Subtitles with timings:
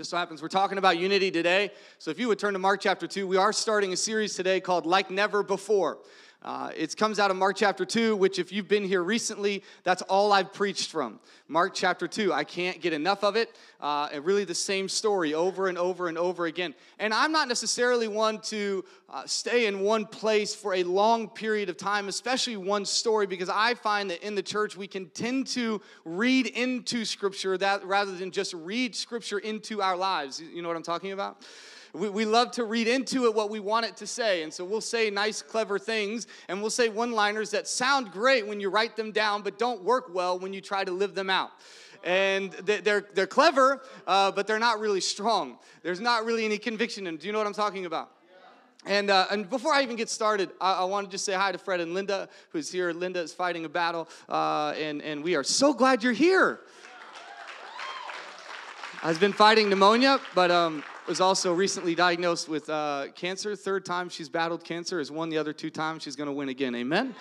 [0.00, 1.70] Just so happens we're talking about unity today.
[1.98, 4.58] So if you would turn to Mark chapter 2, we are starting a series today
[4.58, 5.98] called Like Never Before.
[6.42, 10.00] Uh, it comes out of Mark chapter 2, which, if you've been here recently, that's
[10.02, 11.20] all I've preached from.
[11.48, 12.32] Mark chapter 2.
[12.32, 13.54] I can't get enough of it.
[13.78, 16.74] Uh, and really, the same story over and over and over again.
[16.98, 21.68] And I'm not necessarily one to uh, stay in one place for a long period
[21.68, 25.46] of time, especially one story, because I find that in the church we can tend
[25.48, 30.40] to read into Scripture that rather than just read Scripture into our lives.
[30.40, 31.44] You know what I'm talking about?
[31.92, 34.42] We, we love to read into it what we want it to say.
[34.42, 38.46] And so we'll say nice, clever things, and we'll say one liners that sound great
[38.46, 41.30] when you write them down, but don't work well when you try to live them
[41.30, 41.50] out
[42.02, 45.58] and they're, they're clever, uh, but they're not really strong.
[45.82, 47.16] There's not really any conviction in them.
[47.18, 48.10] Do you know what I'm talking about?
[48.86, 51.52] And, uh, and before I even get started, I, I want to just say hi
[51.52, 52.92] to Fred and Linda, who's here.
[52.92, 56.60] Linda is fighting a battle, uh, and, and we are so glad you're here.
[59.02, 63.56] I've been fighting pneumonia, but um, was also recently diagnosed with uh, cancer.
[63.56, 66.04] Third time she's battled cancer, has won the other two times.
[66.04, 66.72] She's going to win again.
[66.76, 67.16] Amen.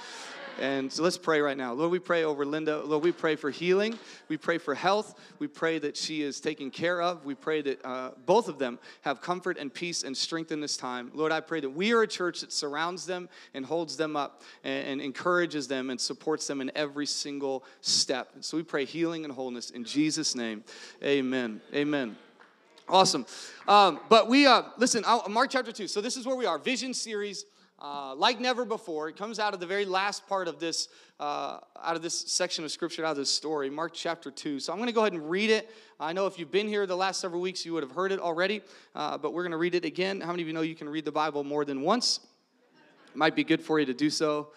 [0.60, 1.74] And so let's pray right now.
[1.74, 2.84] Lord, we pray over Linda.
[2.84, 3.98] Lord, we pray for healing.
[4.28, 5.20] We pray for health.
[5.40, 7.26] We pray that she is taken care of.
[7.26, 10.78] We pray that uh, both of them have comfort and peace and strength in this
[10.78, 11.10] time.
[11.16, 14.44] Lord, I pray that we are a church that surrounds them and holds them up
[14.64, 18.34] and, and encourages them and supports them in every single step.
[18.42, 20.64] So we pray healing and wholeness in Jesus' name.
[21.04, 21.60] Amen.
[21.74, 22.18] Amen.
[22.90, 23.28] Awesome.
[23.68, 25.88] Um, but we, uh, listen, Mark chapter 2.
[25.88, 26.58] So this is where we are.
[26.58, 27.46] Vision series.
[27.82, 29.08] Uh, like never before.
[29.08, 32.66] It comes out of the very last part of this, uh, out of this section
[32.66, 34.60] of scripture, out of this story, Mark chapter 2.
[34.60, 35.70] So I'm going to go ahead and read it.
[35.98, 38.20] I know if you've been here the last several weeks, you would have heard it
[38.20, 38.64] already,
[38.96, 40.20] uh, but we're going to read it again.
[40.20, 42.20] How many of you know you can read the Bible more than once?
[43.08, 44.50] It might be good for you to do so.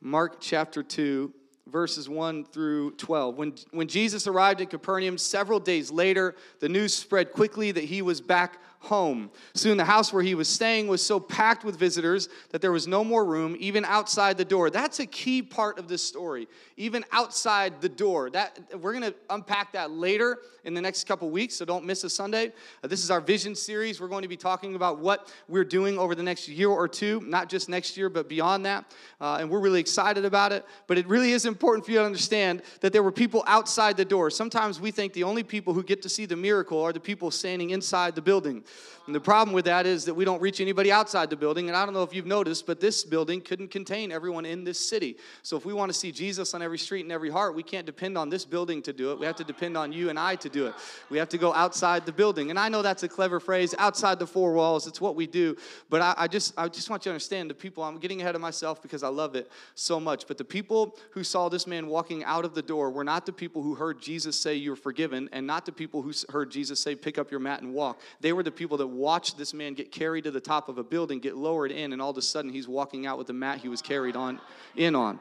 [0.00, 1.32] Mark chapter 2,
[1.70, 3.36] verses 1 through 12.
[3.36, 8.02] When, when Jesus arrived in Capernaum several days later, the news spread quickly that he
[8.02, 9.30] was back home.
[9.54, 12.86] Soon the house where he was staying was so packed with visitors that there was
[12.86, 14.70] no more room, even outside the door.
[14.70, 16.48] That's a key part of this story.
[16.76, 18.30] Even outside the door.
[18.30, 22.04] That we're going to unpack that later in the next couple weeks, so don't miss
[22.04, 22.52] a Sunday.
[22.84, 24.00] Uh, this is our vision series.
[24.00, 27.22] We're going to be talking about what we're doing over the next year or two,
[27.26, 28.84] not just next year, but beyond that.
[29.20, 30.64] Uh, and we're really excited about it.
[30.86, 34.04] But it really is important for you to understand that there were people outside the
[34.04, 34.30] door.
[34.30, 37.30] Sometimes we think the only people who get to see the miracle are the people
[37.30, 38.62] standing inside the building.
[39.08, 41.68] And the problem with that is that we don't reach anybody outside the building.
[41.68, 44.78] And I don't know if you've noticed, but this building couldn't contain everyone in this
[44.78, 45.16] city.
[45.42, 47.86] So if we want to see Jesus on every street and every heart, we can't
[47.86, 49.18] depend on this building to do it.
[49.18, 50.74] We have to depend on you and I to do it.
[51.08, 52.50] We have to go outside the building.
[52.50, 54.86] And I know that's a clever phrase, outside the four walls.
[54.86, 55.56] It's what we do.
[55.88, 58.34] But I, I just I just want you to understand the people, I'm getting ahead
[58.34, 60.26] of myself because I love it so much.
[60.26, 63.32] But the people who saw this man walking out of the door were not the
[63.32, 66.94] people who heard Jesus say you're forgiven and not the people who heard Jesus say
[66.94, 68.02] pick up your mat and walk.
[68.20, 70.82] They were the people that watch this man get carried to the top of a
[70.82, 73.58] building, get lowered in, and all of a sudden he's walking out with the mat
[73.58, 74.40] he was carried on
[74.76, 75.18] in on.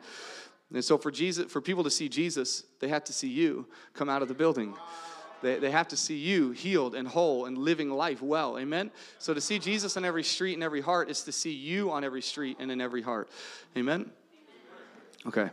[0.74, 4.10] And so for Jesus, for people to see Jesus, they have to see you come
[4.10, 4.74] out of the building.
[5.44, 8.58] They, they have to see you healed and whole and living life well.
[8.58, 8.92] Amen?
[9.20, 12.04] So to see Jesus on every street and every heart is to see you on
[12.04, 13.30] every street and in every heart.
[13.78, 14.10] Amen?
[15.28, 15.50] Okay.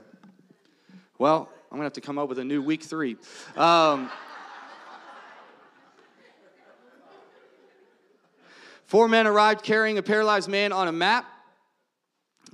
[1.18, 3.16] Well, I'm going to have to come up with a new week three.
[3.56, 4.10] Um,
[8.86, 11.26] Four men arrived carrying a paralyzed man on a mat.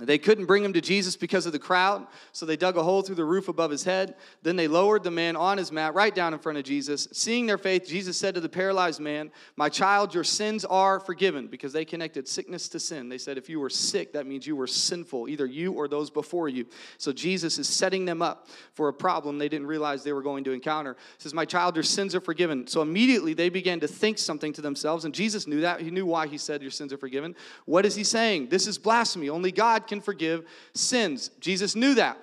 [0.05, 3.03] They couldn't bring him to Jesus because of the crowd, so they dug a hole
[3.03, 4.15] through the roof above his head.
[4.41, 7.07] Then they lowered the man on his mat right down in front of Jesus.
[7.11, 11.47] Seeing their faith, Jesus said to the paralyzed man, My child, your sins are forgiven,
[11.47, 13.09] because they connected sickness to sin.
[13.09, 16.09] They said, If you were sick, that means you were sinful, either you or those
[16.09, 16.65] before you.
[16.97, 20.43] So Jesus is setting them up for a problem they didn't realize they were going
[20.45, 20.95] to encounter.
[21.17, 22.65] He says, My child, your sins are forgiven.
[22.65, 25.81] So immediately they began to think something to themselves, and Jesus knew that.
[25.81, 27.35] He knew why he said, Your sins are forgiven.
[27.65, 28.49] What is he saying?
[28.49, 29.29] This is blasphemy.
[29.29, 31.31] Only God can forgive sins.
[31.41, 32.17] Jesus knew that.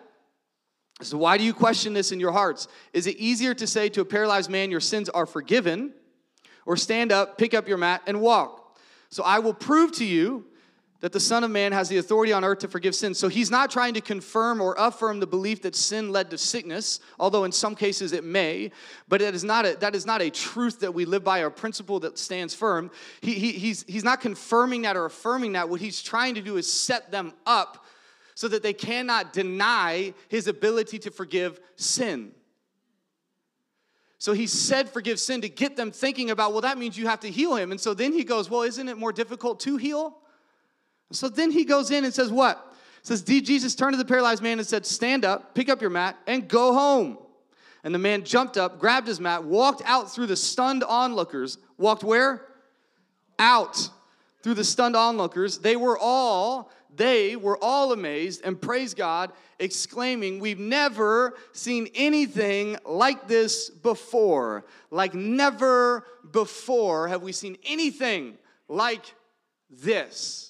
[1.02, 2.66] So, why do you question this in your hearts?
[2.94, 5.92] Is it easier to say to a paralyzed man, Your sins are forgiven,
[6.64, 8.78] or stand up, pick up your mat, and walk?
[9.10, 10.46] So, I will prove to you
[11.00, 13.18] that the Son of Man has the authority on earth to forgive sins.
[13.18, 17.00] So, he's not trying to confirm or affirm the belief that sin led to sickness,
[17.18, 18.72] although in some cases it may,
[19.06, 21.46] but it is not a, that is not a truth that we live by, or
[21.46, 22.90] a principle that stands firm.
[23.20, 25.68] He, he, he's, he's not confirming that or affirming that.
[25.68, 27.84] What he's trying to do is set them up
[28.34, 32.32] so that they cannot deny his ability to forgive sin.
[34.18, 37.20] So he said, forgive sin to get them thinking about, well, that means you have
[37.20, 37.70] to heal him.
[37.70, 40.18] And so then he goes, well, isn't it more difficult to heal?
[41.10, 42.64] So then he goes in and says, what?
[43.02, 46.16] says, Jesus turned to the paralyzed man and said, stand up, pick up your mat,
[46.26, 47.18] and go home.
[47.84, 51.58] And the man jumped up, grabbed his mat, walked out through the stunned onlookers.
[51.78, 52.46] Walked where?
[53.38, 53.88] Out
[54.42, 55.58] through the stunned onlookers.
[55.58, 62.76] They were all, they were all amazed and praised God, exclaiming, We've never seen anything
[62.84, 64.64] like this before.
[64.90, 68.36] Like never before have we seen anything
[68.68, 69.14] like
[69.70, 70.47] this.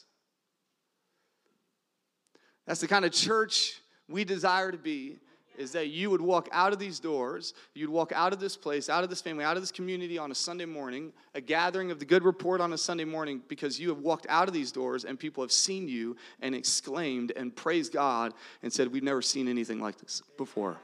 [2.69, 3.81] That's the kind of church
[4.11, 5.17] we desire to be
[5.57, 8.91] is that you would walk out of these doors, you'd walk out of this place,
[8.91, 11.99] out of this family, out of this community on a Sunday morning, a gathering of
[11.99, 15.05] the good report on a Sunday morning, because you have walked out of these doors
[15.07, 19.49] and people have seen you and exclaimed and praised God and said, We've never seen
[19.49, 20.77] anything like this before.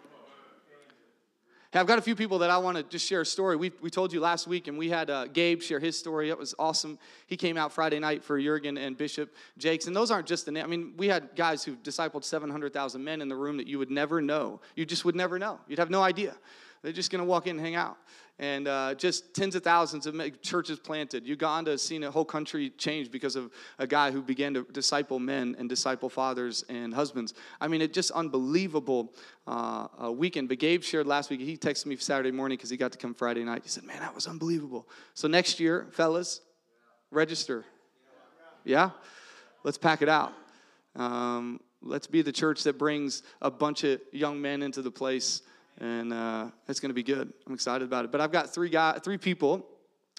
[1.75, 3.57] Hey, I've got a few people that I want to just share a story.
[3.57, 6.31] We, we told you last week, and we had uh, Gabe share his story.
[6.31, 7.01] It was awesome.
[7.27, 9.89] He came out Friday night for Jurgen and Bishop Jakes.
[9.89, 10.63] And those aren't just the name.
[10.63, 13.91] I mean, we had guys who've discipled 700,000 men in the room that you would
[13.91, 14.61] never know.
[14.77, 15.59] You just would never know.
[15.67, 16.37] You'd have no idea.
[16.83, 17.97] They're just going to walk in and hang out
[18.39, 21.25] and uh, just tens of thousands of churches planted.
[21.27, 25.21] Uganda has seen a whole country change because of a guy who began to disciple
[25.21, 27.35] men and disciple fathers and husbands.
[27.61, 29.15] I mean, it's just unbelievable
[29.47, 30.49] uh, weekend.
[30.49, 33.15] But Gabe shared last week, he texted me Saturday morning because he got to come
[33.15, 33.63] Friday night.
[33.63, 34.89] He said, Man, that was unbelievable.
[35.15, 36.41] So next year, fellas,
[37.13, 37.65] register.
[38.65, 38.91] Yeah?
[39.63, 40.33] Let's pack it out.
[40.97, 45.43] Um, let's be the church that brings a bunch of young men into the place
[45.79, 47.33] and uh, it's going to be good.
[47.47, 48.13] I'm excited about it.
[48.13, 49.67] But I've got three guy, three people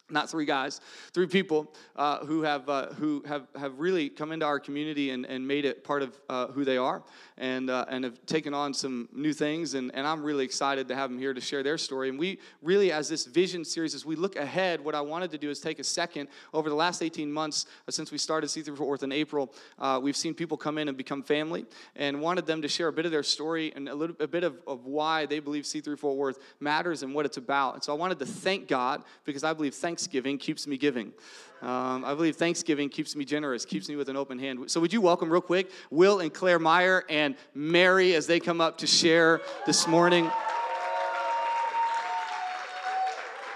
[0.10, 0.82] not three guys,
[1.14, 5.26] three people uh, who have uh, who have, have really come into our community and,
[5.26, 7.02] and made it part of uh, who they are,
[7.38, 9.74] and uh, and have taken on some new things.
[9.74, 12.10] And, and I'm really excited to have them here to share their story.
[12.10, 15.40] And we really, as this vision series, as we look ahead, what I wanted to
[15.40, 18.78] do is take a second over the last 18 months uh, since we started C3
[18.78, 19.52] Fort Worth in April.
[19.80, 21.66] Uh, we've seen people come in and become family,
[21.96, 24.44] and wanted them to share a bit of their story and a little a bit
[24.44, 27.74] of, of why they believe C3 Fort Worth matters and what it's about.
[27.74, 31.14] And so I wanted to thank God because I believe thank Thanksgiving keeps me giving.
[31.62, 34.70] Um, I believe Thanksgiving keeps me generous, keeps me with an open hand.
[34.70, 38.60] So, would you welcome, real quick, Will and Claire Meyer and Mary as they come
[38.60, 40.30] up to share this morning?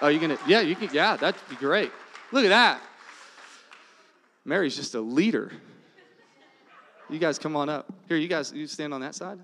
[0.01, 0.37] Oh, you gonna?
[0.47, 0.89] Yeah, you can.
[0.93, 1.91] Yeah, that'd be great.
[2.31, 2.81] Look at that.
[4.45, 5.51] Mary's just a leader.
[7.09, 7.91] You guys come on up.
[8.07, 9.39] Here, you guys, you stand on that side.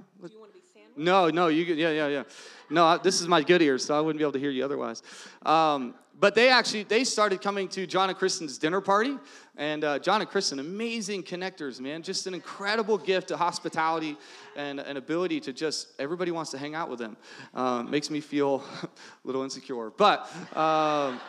[0.95, 1.63] No, no, you.
[1.63, 2.23] Yeah, yeah, yeah.
[2.69, 4.63] No, I, this is my good ears, so I wouldn't be able to hear you
[4.65, 5.03] otherwise.
[5.45, 9.17] Um, but they actually they started coming to John and Kristen's dinner party,
[9.57, 12.01] and uh, John and Kristen, amazing connectors, man.
[12.01, 14.17] Just an incredible gift of hospitality
[14.55, 17.17] and an ability to just everybody wants to hang out with them.
[17.53, 18.87] Uh, makes me feel a
[19.23, 20.29] little insecure, but.
[20.55, 21.19] Um,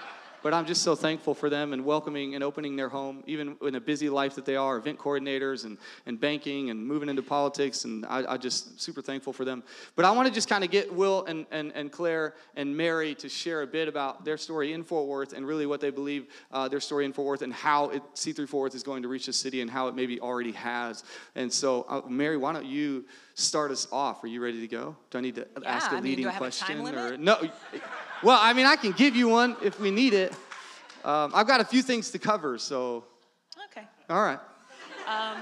[0.43, 3.75] but I'm just so thankful for them and welcoming and opening their home, even in
[3.75, 7.85] a busy life that they are, event coordinators and, and banking and moving into politics.
[7.85, 9.62] And I, I just super thankful for them.
[9.94, 13.15] But I want to just kind of get Will and, and, and Claire and Mary
[13.17, 16.27] to share a bit about their story in Fort Worth and really what they believe
[16.53, 19.09] uh, their story in Fort Worth and how it, C3 Fort Worth is going to
[19.09, 21.05] reach the city and how it maybe already has.
[21.35, 23.05] And so, uh, Mary, why don't you
[23.37, 24.25] start us off?
[24.25, 24.97] Are you ready to go?
[25.11, 26.81] Do I need to yeah, ask a I leading mean, question?
[26.81, 27.38] or no?
[28.23, 30.33] Well, I mean, I can give you one if we need it.
[31.05, 33.05] Um, I've got a few things to cover, so.
[33.71, 33.87] Okay.
[34.09, 34.41] All right.
[35.06, 35.37] Um,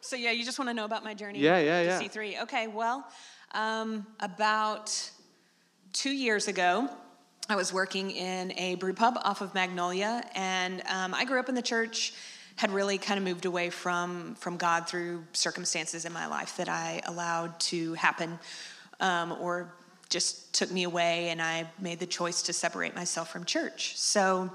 [0.00, 1.38] so yeah, you just want to know about my journey.
[1.40, 2.00] Yeah, yeah, yeah.
[2.00, 2.42] C3.
[2.42, 2.66] Okay.
[2.68, 3.06] Well,
[3.52, 5.10] um, about
[5.92, 6.88] two years ago,
[7.48, 11.48] I was working in a brew pub off of Magnolia, and um, I grew up
[11.48, 12.12] in the church.
[12.56, 16.68] Had really kind of moved away from from God through circumstances in my life that
[16.68, 18.38] I allowed to happen,
[19.00, 19.74] um, or
[20.08, 23.96] just took me away, and I made the choice to separate myself from church.
[23.96, 24.50] So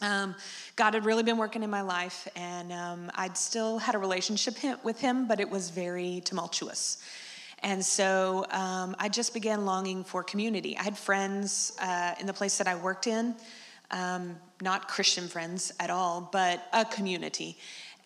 [0.00, 0.34] um,
[0.76, 4.56] God had really been working in my life, and um, I'd still had a relationship
[4.84, 6.98] with Him, but it was very tumultuous.
[7.60, 10.76] And so um, I just began longing for community.
[10.76, 13.34] I had friends uh, in the place that I worked in,
[13.90, 17.56] um, not Christian friends at all, but a community.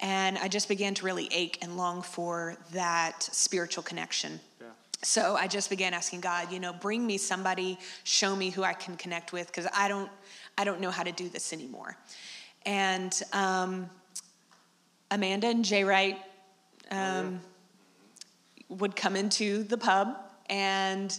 [0.01, 4.41] And I just began to really ache and long for that spiritual connection.
[5.05, 8.73] So I just began asking God, you know, bring me somebody, show me who I
[8.73, 10.09] can connect with, because I don't,
[10.57, 11.97] I don't know how to do this anymore.
[12.65, 13.91] And um,
[15.11, 16.19] Amanda and Jay Wright
[16.93, 17.41] um,
[18.69, 20.17] would come into the pub,
[20.49, 21.19] and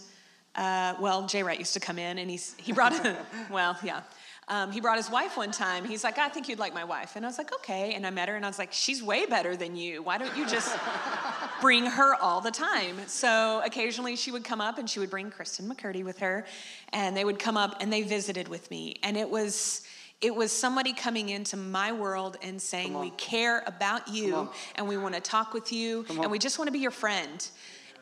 [0.56, 3.18] uh, well, Jay Wright used to come in, and he's he brought a
[3.52, 4.02] well, yeah.
[4.48, 5.86] Um, he brought his wife one time.
[5.86, 7.16] He's like, I think you'd like my wife.
[7.16, 7.94] And I was like, okay.
[7.94, 10.04] And I met her and I was like, she's way better than you.
[10.04, 10.78] Why don't you just
[11.62, 12.98] bring her all the time?
[13.08, 16.46] So occasionally she would come up and she would bring Kristen McCurdy with her.
[16.92, 18.98] And they would come up and they visited with me.
[19.04, 19.82] And it was,
[20.22, 24.98] it was somebody coming into my world and saying, We care about you and we
[24.98, 27.48] want to talk with you and we just want to be your friend.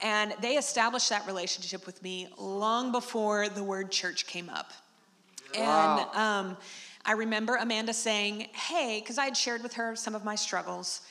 [0.03, 4.71] And they established that relationship with me long before the word church came up.
[5.57, 6.09] Wow.
[6.13, 6.57] And um,
[7.05, 11.01] I remember Amanda saying, Hey, because I had shared with her some of my struggles.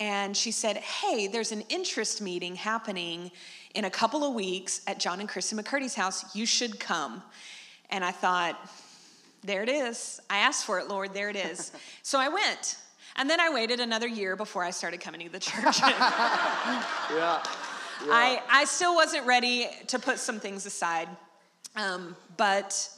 [0.00, 3.30] And she said, Hey, there's an interest meeting happening
[3.74, 6.34] in a couple of weeks at John and Kristen McCurdy's house.
[6.34, 7.22] You should come.
[7.90, 8.58] And I thought,
[9.44, 10.20] There it is.
[10.28, 11.14] I asked for it, Lord.
[11.14, 11.72] There it is.
[12.02, 12.76] so I went.
[13.16, 15.80] And then I waited another year before I started coming to the church.
[18.00, 18.12] Yeah.
[18.14, 21.08] I, I still wasn't ready to put some things aside.
[21.74, 22.88] Um, but,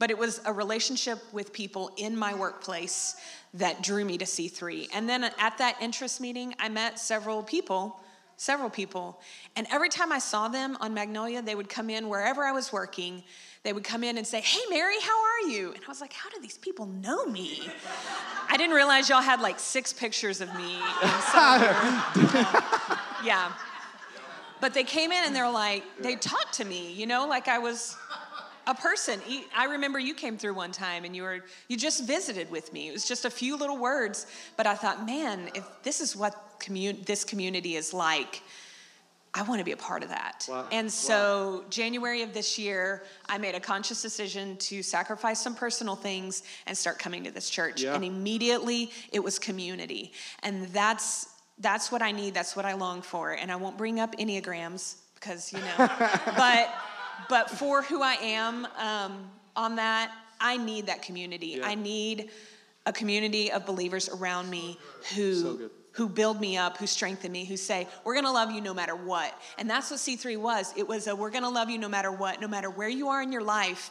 [0.00, 3.16] but it was a relationship with people in my workplace
[3.52, 4.88] that drew me to C3.
[4.94, 8.00] And then at that interest meeting, I met several people,
[8.38, 9.20] several people.
[9.56, 12.72] And every time I saw them on Magnolia, they would come in wherever I was
[12.72, 13.22] working.
[13.62, 15.72] They would come in and say, Hey, Mary, how are you?
[15.74, 17.68] And I was like, How do these people know me?
[18.48, 20.76] I didn't realize y'all had like six pictures of me.
[21.02, 23.52] in some of your- yeah.
[24.62, 27.58] But they came in and they're like, they talked to me, you know, like I
[27.58, 27.96] was
[28.70, 29.20] a person.
[29.56, 32.88] I remember you came through one time and you were you just visited with me.
[32.88, 36.34] It was just a few little words, but I thought, man, if this is what
[36.60, 38.42] commun- this community is like,
[39.34, 40.46] I want to be a part of that.
[40.48, 40.66] Wow.
[40.70, 45.96] And so, January of this year, I made a conscious decision to sacrifice some personal
[45.96, 47.82] things and start coming to this church.
[47.82, 47.94] Yeah.
[47.94, 50.12] And immediately, it was community.
[50.42, 52.34] And that's that's what I need.
[52.34, 53.32] That's what I long for.
[53.32, 55.76] And I won't bring up enneagrams because you know,
[56.36, 56.74] but
[57.28, 61.58] but for who I am um, on that, I need that community.
[61.58, 61.66] Yeah.
[61.66, 62.30] I need
[62.86, 64.78] a community of believers around me
[65.14, 68.60] who So who build me up, who strengthen me, who say, We're gonna love you
[68.60, 69.34] no matter what.
[69.58, 70.72] And that's what C3 was.
[70.76, 73.22] It was a we're gonna love you no matter what, no matter where you are
[73.22, 73.90] in your life,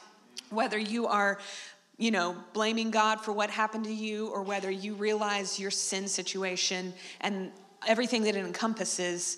[0.49, 1.39] whether you are,
[1.97, 6.07] you know, blaming God for what happened to you, or whether you realize your sin
[6.07, 7.51] situation and
[7.87, 9.37] everything that it encompasses.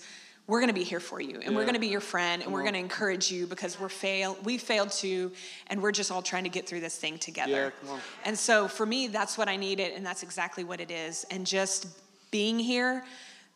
[0.51, 2.43] We're going to be here for you, and we're going to be your friend, and
[2.43, 4.37] Come we're going to encourage you because we're fail.
[4.43, 5.31] We failed too,
[5.67, 7.71] and we're just all trying to get through this thing together.
[7.85, 7.99] Yeah.
[8.25, 11.25] And so for me, that's what I needed, and that's exactly what it is.
[11.31, 11.87] And just
[12.31, 13.05] being here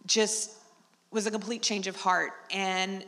[0.06, 0.52] just
[1.12, 2.32] was a complete change of heart.
[2.50, 3.04] And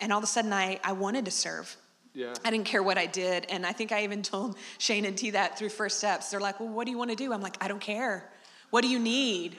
[0.00, 1.76] and all of a sudden I, I wanted to serve.
[2.14, 2.32] Yeah.
[2.46, 3.44] I didn't care what I did.
[3.50, 6.30] And I think I even told Shane and T that through first steps.
[6.30, 7.34] They're like, Well, what do you want to do?
[7.34, 8.26] I'm like, I don't care.
[8.70, 9.58] What do you need?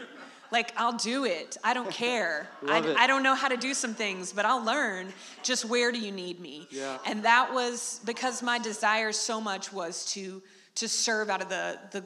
[0.51, 1.57] Like, I'll do it.
[1.63, 2.47] I don't care.
[2.67, 2.97] I, it.
[2.97, 5.07] I don't know how to do some things, but I'll learn.
[5.43, 6.67] Just where do you need me?
[6.71, 6.97] Yeah.
[7.05, 10.41] And that was because my desire so much was to
[10.75, 12.03] to serve out of the the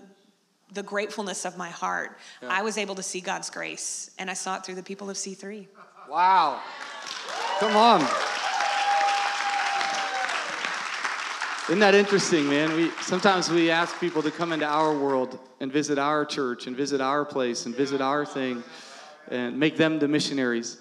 [0.74, 2.18] the gratefulness of my heart.
[2.42, 2.50] Yeah.
[2.50, 5.18] I was able to see God's grace, and I saw it through the people of
[5.18, 5.68] C3.
[6.10, 6.62] Wow.
[7.60, 8.08] Come on.
[11.72, 12.76] Isn't that interesting, man?
[12.76, 16.76] We sometimes we ask people to come into our world and visit our church and
[16.76, 18.62] visit our place and visit our thing
[19.30, 20.76] and make them the missionaries.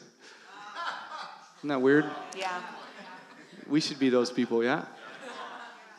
[1.58, 2.06] Isn't that weird?
[2.36, 2.60] Yeah.
[3.68, 4.84] We should be those people, yeah?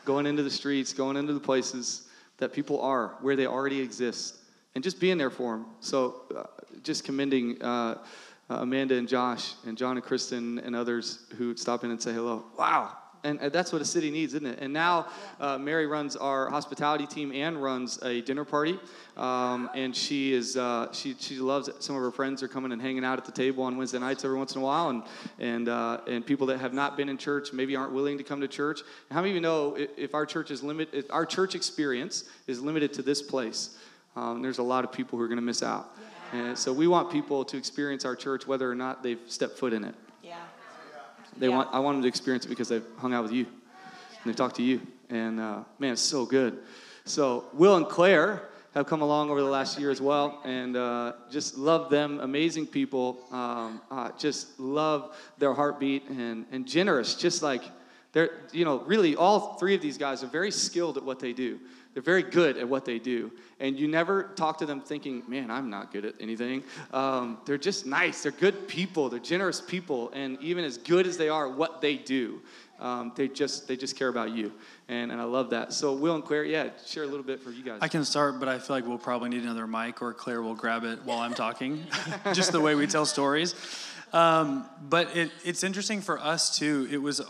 [0.04, 2.06] Going into the streets, going into the places
[2.36, 4.36] that people are, where they already exist,
[4.74, 5.66] and just being there for them.
[5.80, 6.42] So, uh,
[6.82, 7.96] just commending uh,
[8.50, 12.12] uh, Amanda and Josh and John and Kristen and others who stop in and say
[12.12, 12.44] hello.
[12.58, 12.98] Wow.
[13.24, 14.58] And, and that's what a city needs, isn't it?
[14.60, 15.06] And now
[15.38, 18.80] uh, Mary runs our hospitality team and runs a dinner party.
[19.16, 21.82] Um, and she is uh, she she loves it.
[21.82, 24.24] Some of her friends are coming and hanging out at the table on Wednesday nights
[24.24, 25.02] every once in a while, and
[25.38, 28.40] and uh, and people that have not been in church maybe aren't willing to come
[28.40, 28.80] to church.
[29.10, 32.24] How many of you know if, if our church is limit if our church experience
[32.46, 33.76] is limited to this place?
[34.16, 35.96] Um, there's a lot of people who are going to miss out.
[36.32, 39.74] And so we want people to experience our church whether or not they've stepped foot
[39.74, 39.94] in it.
[41.36, 41.56] They Yeah.
[41.56, 44.36] want I want them to experience it because they've hung out with you and they've
[44.36, 44.80] talked to you.
[45.10, 46.58] And uh, man, it's so good.
[47.04, 51.12] So Will and Claire have come along over the last year as well, and uh,
[51.30, 52.20] just love them.
[52.20, 53.18] Amazing people.
[53.30, 57.14] Um, uh, just love their heartbeat and and generous.
[57.14, 57.62] Just like
[58.12, 61.32] they're you know really all three of these guys are very skilled at what they
[61.32, 61.58] do.
[61.94, 63.30] They're very good at what they do.
[63.60, 66.64] And you never talk to them thinking, man, I'm not good at anything.
[66.92, 68.22] Um, they're just nice.
[68.22, 69.08] They're good people.
[69.08, 70.10] They're generous people.
[70.14, 72.40] And even as good as they are what they do,
[72.80, 74.52] um, they, just, they just care about you.
[74.88, 75.72] And, and I love that.
[75.72, 77.78] So, Will and Claire, yeah, share a little bit for you guys.
[77.80, 80.56] I can start, but I feel like we'll probably need another mic, or Claire will
[80.56, 81.86] grab it while I'm talking,
[82.32, 83.54] just the way we tell stories.
[84.12, 86.88] Um, but it, it's interesting for us too.
[86.90, 87.20] It was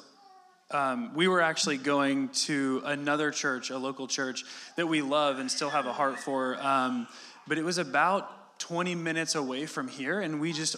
[0.73, 4.45] um, we were actually going to another church, a local church
[4.77, 6.57] that we love and still have a heart for.
[6.61, 7.07] Um,
[7.47, 10.77] but it was about 20 minutes away from here, and we just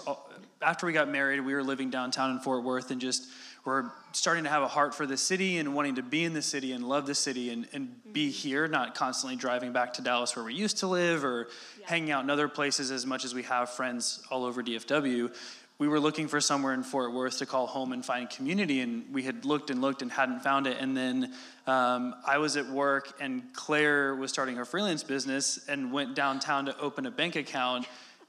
[0.62, 3.28] after we got married, we were living downtown in Fort Worth, and just
[3.64, 6.42] were starting to have a heart for the city and wanting to be in the
[6.42, 10.36] city and love the city and, and be here, not constantly driving back to Dallas
[10.36, 11.48] where we used to live or
[11.82, 15.34] hanging out in other places as much as we have friends all over DFW.
[15.78, 18.80] We we were looking for somewhere in Fort Worth to call home and find community,
[18.80, 20.78] and we had looked and looked and hadn't found it.
[20.80, 21.34] And then
[21.66, 26.64] um, I was at work, and Claire was starting her freelance business and went downtown
[26.66, 27.86] to open a bank account,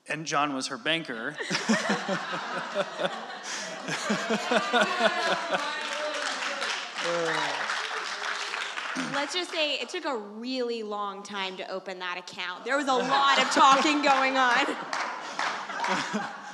[0.10, 1.38] and John was her banker.
[9.14, 12.66] Let's just say it took a really long time to open that account.
[12.66, 14.66] There was a lot of talking going on.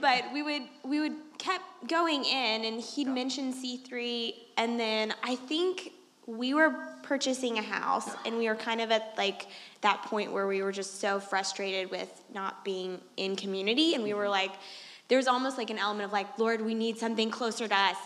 [0.00, 5.36] but we would we would kept going in and he'd mentioned C3 and then I
[5.36, 5.92] think
[6.26, 9.46] we were purchasing a house and we were kind of at like
[9.82, 14.14] that point where we were just so frustrated with not being in community and we
[14.14, 14.30] were mm-hmm.
[14.30, 14.52] like
[15.08, 17.96] there's almost like an element of like lord we need something closer to us.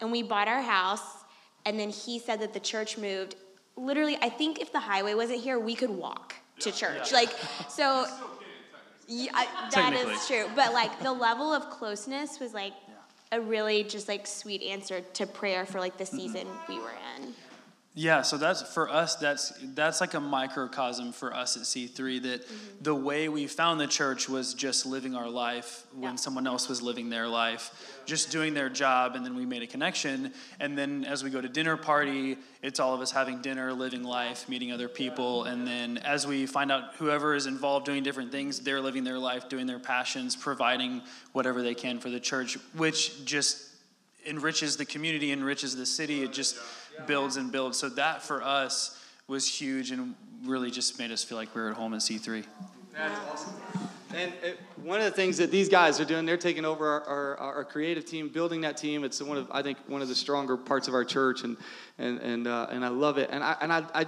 [0.00, 1.24] And we bought our house
[1.66, 3.36] and then he said that the church moved.
[3.76, 7.12] Literally i think if the highway wasn't here we could walk to church.
[7.12, 7.30] Like
[7.68, 8.06] so
[9.10, 12.72] yeah, I, that true but like the level of closeness was like
[13.32, 17.34] a really just like sweet answer to prayer for like the season we were in
[17.92, 19.16] Yeah, so that's for us.
[19.16, 22.22] That's that's like a microcosm for us at C3.
[22.22, 22.82] That mm-hmm.
[22.82, 26.16] the way we found the church was just living our life when Yeah.
[26.16, 27.72] someone else was living their life,
[28.06, 30.32] just doing their job, and then we made a connection.
[30.60, 34.04] And then as we go to dinner party, it's all of us having dinner, living
[34.04, 38.30] life, meeting other people, and then as we find out whoever is involved doing different
[38.30, 42.56] things, they're living their life, doing their passions, providing whatever they can for the church,
[42.76, 43.66] which just
[44.26, 46.22] enriches the community, enriches the city.
[46.22, 46.56] It just
[47.06, 47.78] builds and builds.
[47.78, 50.14] So that for us was huge and
[50.44, 52.44] really just made us feel like we were at home in C3.
[52.92, 53.54] That's awesome.
[54.14, 57.36] And it, one of the things that these guys are doing, they're taking over our,
[57.36, 59.04] our, our creative team, building that team.
[59.04, 61.56] It's one of, I think, one of the stronger parts of our church, and
[61.98, 63.30] and and uh, and I love it.
[63.30, 64.06] And I and I, I,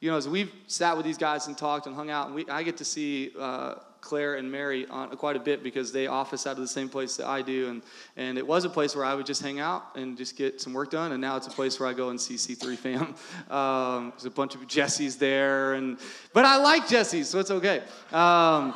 [0.00, 2.48] you know, as we've sat with these guys and talked and hung out, and we,
[2.48, 3.30] I get to see.
[3.38, 3.74] Uh,
[4.04, 7.16] Claire and Mary on quite a bit because they office out of the same place
[7.16, 7.82] that I do, and
[8.16, 10.74] and it was a place where I would just hang out and just get some
[10.74, 13.14] work done, and now it's a place where I go and see C3 fam.
[13.50, 15.98] Um, there's a bunch of Jessies there, and
[16.32, 17.82] but I like Jessies, so it's okay.
[18.12, 18.74] Um,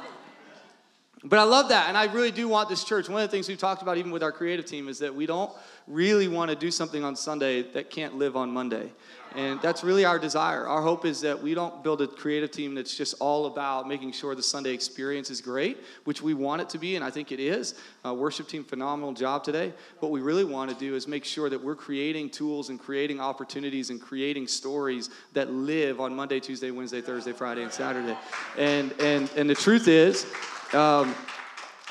[1.28, 3.08] but I love that, and I really do want this church.
[3.08, 5.26] One of the things we've talked about, even with our creative team, is that we
[5.26, 5.52] don't
[5.86, 8.90] really want to do something on Sunday that can't live on Monday.
[9.34, 10.66] And that's really our desire.
[10.66, 14.12] Our hope is that we don't build a creative team that's just all about making
[14.12, 17.30] sure the Sunday experience is great, which we want it to be, and I think
[17.30, 17.74] it is.
[18.06, 19.74] Uh, worship team, phenomenal job today.
[20.00, 23.20] What we really want to do is make sure that we're creating tools and creating
[23.20, 28.16] opportunities and creating stories that live on Monday, Tuesday, Wednesday, Thursday, Friday, and Saturday.
[28.56, 30.26] And and and the truth is.
[30.72, 31.14] Um,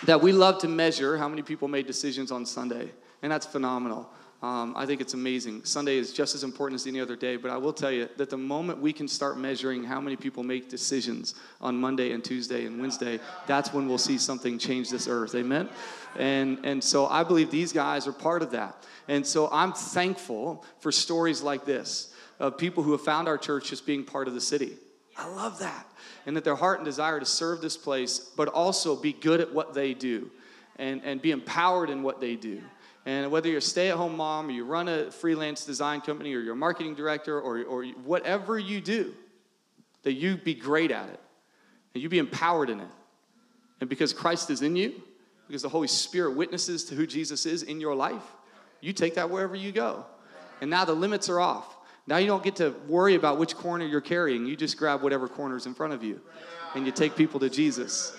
[0.06, 2.92] that we love to measure how many people made decisions on Sunday,
[3.24, 4.10] and that's phenomenal.
[4.44, 5.66] Um, I think it's amazing.
[5.66, 8.30] Sunday is just as important as any other day, but I will tell you that
[8.30, 12.68] the moment we can start measuring how many people make decisions on Monday and Tuesday
[12.68, 15.34] and Wednesday, that's when we'll see something change this earth.
[15.34, 15.70] Amen?
[16.20, 18.86] And, and so I believe these guys are part of that.
[19.08, 23.70] And so I'm thankful for stories like this of people who have found our church
[23.70, 24.78] just being part of the city.
[25.18, 25.88] I love that.
[26.28, 29.52] And that their heart and desire to serve this place, but also be good at
[29.52, 30.30] what they do
[30.76, 32.62] and, and be empowered in what they do.
[33.06, 36.36] And whether you're a stay at home mom, or you run a freelance design company,
[36.36, 39.16] or you're a marketing director, or, or whatever you do,
[40.04, 41.20] that you be great at it
[41.94, 42.88] and you be empowered in it.
[43.80, 45.02] And because Christ is in you,
[45.48, 48.24] because the Holy Spirit witnesses to who Jesus is in your life,
[48.82, 50.06] you take that wherever you go.
[50.60, 51.77] And now the limits are off.
[52.08, 54.46] Now you don't get to worry about which corner you're carrying.
[54.46, 56.22] You just grab whatever corner's in front of you
[56.74, 58.16] and you take people to Jesus.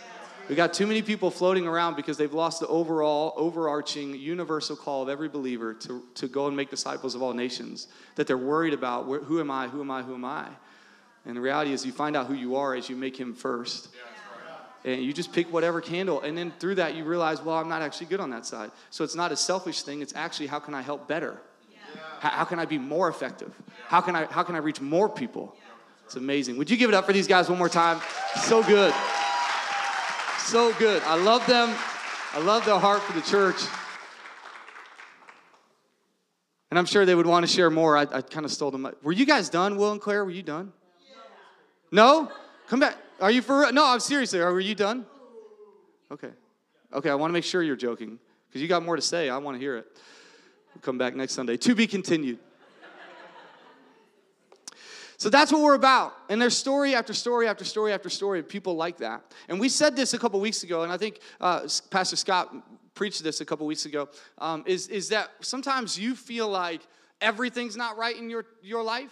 [0.48, 5.02] We got too many people floating around because they've lost the overall, overarching, universal call
[5.02, 7.88] of every believer to, to go and make disciples of all nations.
[8.14, 10.48] That they're worried about who am I, who am I, who am I?
[11.26, 13.88] And the reality is, you find out who you are as you make Him first.
[14.84, 16.22] And you just pick whatever candle.
[16.22, 18.70] And then through that, you realize, well, I'm not actually good on that side.
[18.88, 21.38] So it's not a selfish thing, it's actually how can I help better?
[22.20, 23.54] How, can I be more effective?
[23.86, 25.56] How can I, how can I reach more people?
[26.04, 26.56] It's amazing.
[26.56, 28.00] Would you give it up for these guys one more time?
[28.42, 28.94] So good.
[30.38, 31.02] So good.
[31.02, 31.74] I love them.
[32.32, 33.60] I love their heart for the church.
[36.70, 37.96] And I'm sure they would want to share more.
[37.96, 38.88] I, I kind of stole them.
[39.02, 40.24] Were you guys done, Will and Claire?
[40.24, 40.72] Were you done?
[41.90, 42.30] No?
[42.68, 42.96] Come back.
[43.20, 43.72] Are you for real?
[43.72, 44.40] No, I'm seriously.
[44.40, 45.06] Are you done?
[46.10, 46.30] Okay.
[46.92, 49.28] Okay, I want to make sure you're joking because you got more to say.
[49.28, 49.86] I want to hear it.
[50.78, 51.56] We'll come back next Sunday.
[51.56, 52.38] To be continued.
[55.16, 56.14] So that's what we're about.
[56.28, 59.24] And there's story after story after story after story of people like that.
[59.48, 62.54] And we said this a couple weeks ago, and I think uh, Pastor Scott
[62.94, 66.82] preached this a couple weeks ago, um, is, is that sometimes you feel like
[67.20, 69.10] everything's not right in your, your life.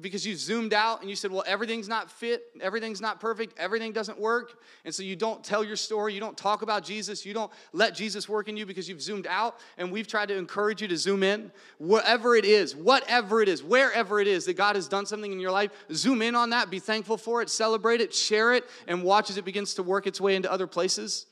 [0.00, 3.92] Because you zoomed out and you said, well, everything's not fit, everything's not perfect, everything
[3.92, 4.60] doesn't work.
[4.84, 7.94] And so you don't tell your story, you don't talk about Jesus, you don't let
[7.94, 9.58] Jesus work in you because you've zoomed out.
[9.78, 11.52] And we've tried to encourage you to zoom in.
[11.78, 15.40] Wherever it is, whatever it is, wherever it is that God has done something in
[15.40, 19.02] your life, zoom in on that, be thankful for it, celebrate it, share it, and
[19.02, 21.26] watch as it begins to work its way into other places.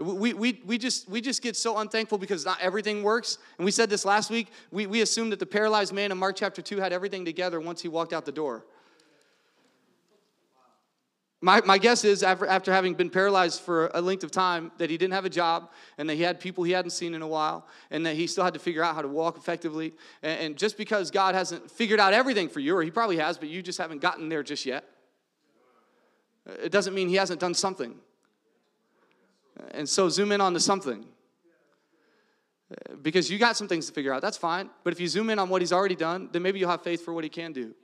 [0.00, 3.36] We, we, we, just, we just get so unthankful because not everything works.
[3.58, 4.48] And we said this last week.
[4.70, 7.82] We, we assumed that the paralyzed man in Mark chapter 2 had everything together once
[7.82, 8.64] he walked out the door.
[11.42, 14.88] My, my guess is, after, after having been paralyzed for a length of time, that
[14.88, 17.28] he didn't have a job and that he had people he hadn't seen in a
[17.28, 19.92] while and that he still had to figure out how to walk effectively.
[20.22, 23.36] And, and just because God hasn't figured out everything for you, or he probably has,
[23.36, 24.84] but you just haven't gotten there just yet,
[26.46, 27.94] it doesn't mean he hasn't done something.
[29.72, 31.04] And so zoom in on the something.
[33.02, 34.70] Because you got some things to figure out, that's fine.
[34.84, 37.04] But if you zoom in on what he's already done, then maybe you'll have faith
[37.04, 37.74] for what he can do.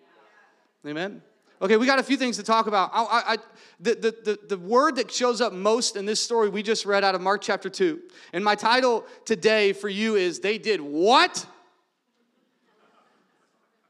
[0.87, 1.23] Amen?
[1.61, 2.91] Okay, we got a few things to talk about.
[2.93, 3.37] I, I,
[3.81, 7.15] the, the, the word that shows up most in this story we just read out
[7.15, 8.01] of Mark chapter 2.
[8.33, 11.47] And my title today for you is They Did What?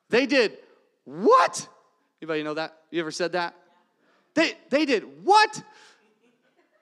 [0.09, 0.59] They did
[1.05, 1.68] what?
[2.20, 2.77] Anybody know that?
[2.90, 3.55] You ever said that?
[4.35, 5.62] They, they did what?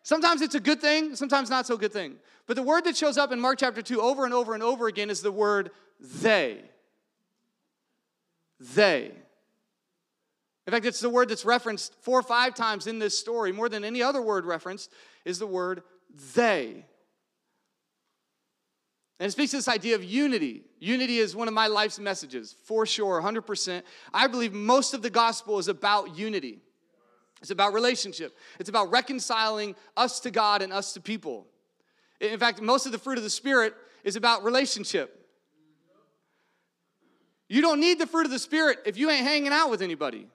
[0.05, 2.17] Sometimes it's a good thing, sometimes not so good thing.
[2.47, 4.87] But the word that shows up in Mark chapter 2 over and over and over
[4.87, 6.61] again is the word they.
[8.61, 9.13] They.
[10.67, 13.71] In fact, it's the word that's referenced four or five times in this story, more
[13.71, 14.91] than any other word referenced,
[15.25, 15.83] is the word
[16.35, 16.85] they.
[19.19, 20.65] And it speaks to this idea of unity.
[20.81, 23.83] Unity is one of my life's messages, for sure, 100%.
[24.13, 26.61] I believe most of the gospel is about unity.
[27.45, 28.35] It's about relationship.
[28.59, 31.47] It's about reconciling us to God and us to people.
[32.19, 35.29] In fact, most of the fruit of the Spirit is about relationship.
[37.51, 40.27] You don't need the fruit of the Spirit if you ain't hanging out with anybody.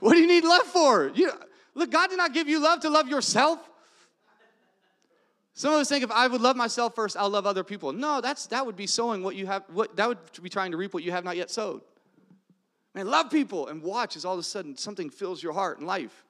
[0.00, 1.12] What do you need love for?
[1.14, 1.30] You,
[1.76, 3.60] look, God did not give you love to love yourself.
[5.56, 7.90] Some of us think if I would love myself first, I'll love other people.
[7.90, 9.64] No, that's that would be sowing what you have.
[9.72, 11.80] What that would be trying to reap what you have not yet sowed.
[12.94, 15.86] Man, love people and watch as all of a sudden something fills your heart and
[15.86, 16.26] life.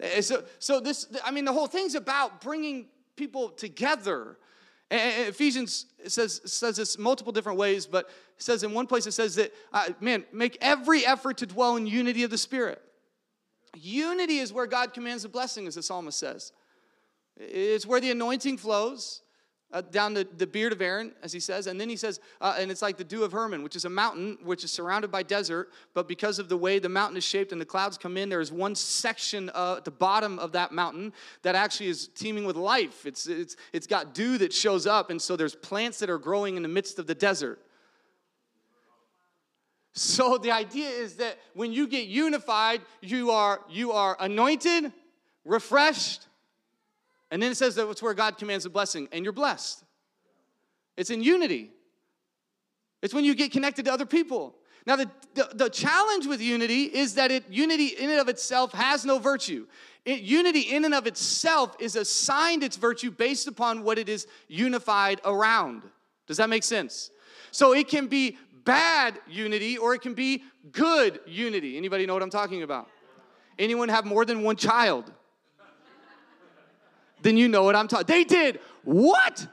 [0.00, 4.36] Eh, so, so this, I mean, the whole thing's about bringing people together.
[4.90, 9.12] And Ephesians says says this multiple different ways, but it says in one place it
[9.12, 12.82] says that uh, man, make every effort to dwell in unity of the spirit.
[13.76, 16.50] Unity is where God commands the blessing, as the psalmist says.
[17.36, 19.22] It's where the anointing flows.
[19.72, 21.66] Uh, down the, the beard of Aaron, as he says.
[21.66, 23.90] And then he says, uh, and it's like the dew of Hermon, which is a
[23.90, 27.50] mountain which is surrounded by desert, but because of the way the mountain is shaped
[27.50, 30.70] and the clouds come in, there is one section uh, at the bottom of that
[30.70, 33.04] mountain that actually is teeming with life.
[33.04, 36.56] It's, it's, it's got dew that shows up, and so there's plants that are growing
[36.56, 37.58] in the midst of the desert.
[39.94, 44.92] So the idea is that when you get unified, you are, you are anointed,
[45.44, 46.28] refreshed,
[47.30, 49.84] and then it says that it's where God commands a blessing, and you're blessed.
[50.96, 51.70] It's in unity.
[53.02, 54.54] It's when you get connected to other people.
[54.86, 58.72] Now, the, the, the, challenge with unity is that it, unity in and of itself
[58.72, 59.66] has no virtue.
[60.04, 64.28] It, unity in and of itself is assigned its virtue based upon what it is
[64.46, 65.82] unified around.
[66.28, 67.10] Does that make sense?
[67.50, 71.76] So it can be bad unity or it can be good unity.
[71.76, 72.88] Anybody know what I'm talking about?
[73.58, 75.12] Anyone have more than one child?
[77.22, 78.06] Then you know what I'm talking.
[78.06, 79.46] They did what?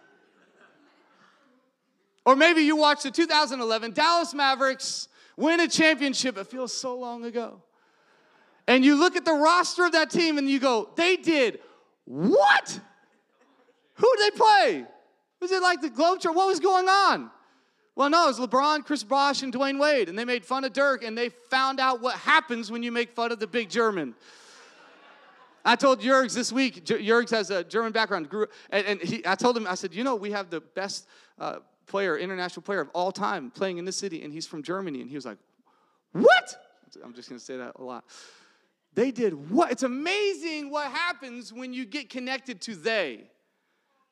[2.26, 6.38] Or maybe you watched the 2011 Dallas Mavericks win a championship.
[6.38, 7.62] It feels so long ago.
[8.67, 11.60] And you look at the roster of that team and you go, they did
[12.06, 12.80] what?
[13.95, 14.86] Who did they play?
[15.41, 16.34] Was it like the Globetrotter?
[16.34, 17.30] What was going on?
[17.95, 20.10] Well, no, it was LeBron, Chris Bosh, and Dwyane Wade.
[20.10, 23.12] And they made fun of Dirk and they found out what happens when you make
[23.12, 24.15] fun of the big German.
[25.65, 29.36] I told Jurgs this week, Jurgs has a German background, grew, and, and he, I
[29.36, 31.08] told him, I said, you know, we have the best
[31.39, 35.02] uh, player, international player of all time playing in this city, and he's from Germany.
[35.02, 35.38] And he was like,
[36.12, 36.58] what?
[37.04, 38.04] I'm just going to say that a lot.
[38.93, 39.71] They did what?
[39.71, 43.23] It's amazing what happens when you get connected to they.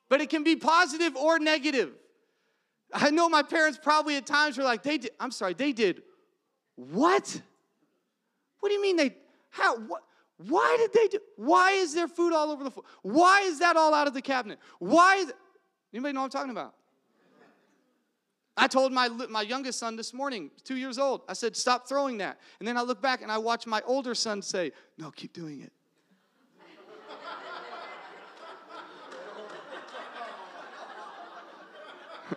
[0.08, 1.92] But it can be positive or negative.
[2.92, 6.02] I know my parents probably at times were like, they did, I'm sorry, they did
[6.76, 7.40] what?
[8.60, 9.16] What do you mean they,
[9.50, 10.02] how, what?
[10.38, 11.18] Why did they do?
[11.36, 12.84] Why is there food all over the floor?
[13.02, 14.58] Why is that all out of the cabinet?
[14.78, 15.32] Why is
[15.92, 16.74] anybody know what I'm talking about?
[18.56, 22.18] I told my, my youngest son this morning, two years old, I said, stop throwing
[22.18, 22.38] that.
[22.58, 25.62] And then I look back and I watch my older son say, no, keep doing
[25.62, 25.72] it.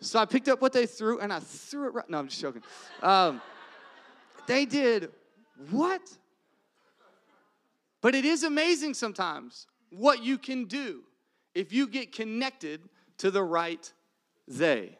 [0.00, 2.08] so I picked up what they threw and I threw it right.
[2.10, 2.62] No, I'm just joking.
[3.02, 3.40] Um,
[4.46, 5.10] they did
[5.70, 6.02] what?
[8.00, 11.02] But it is amazing sometimes what you can do
[11.54, 12.82] if you get connected
[13.18, 13.92] to the right
[14.46, 14.98] they.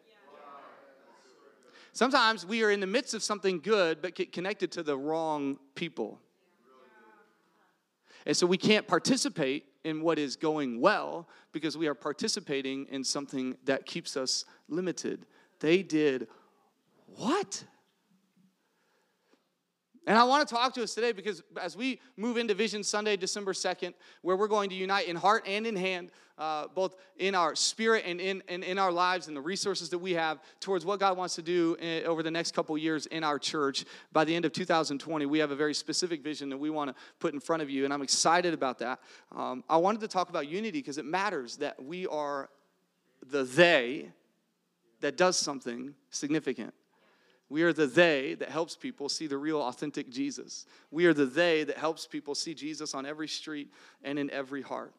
[1.93, 5.59] Sometimes we are in the midst of something good, but get connected to the wrong
[5.75, 6.21] people.
[8.27, 13.05] And so we can't participate in what is going well because we are participating in
[13.05, 15.27] something that keeps us limited.
[15.61, 16.29] They did
[17.07, 17.65] what?
[20.07, 23.17] And I want to talk to us today because as we move into Vision Sunday,
[23.17, 23.93] December 2nd,
[24.23, 28.05] where we're going to unite in heart and in hand, uh, both in our spirit
[28.07, 31.17] and in, and in our lives and the resources that we have towards what God
[31.17, 33.85] wants to do in, over the next couple years in our church.
[34.13, 37.03] By the end of 2020, we have a very specific vision that we want to
[37.19, 39.01] put in front of you, and I'm excited about that.
[39.35, 42.49] Um, I wanted to talk about unity because it matters that we are
[43.29, 44.13] the they
[45.01, 46.75] that does something significant.
[47.49, 50.67] We are the they that helps people see the real, authentic Jesus.
[50.91, 54.63] We are the they that helps people see Jesus on every street and in every
[54.63, 54.93] heart.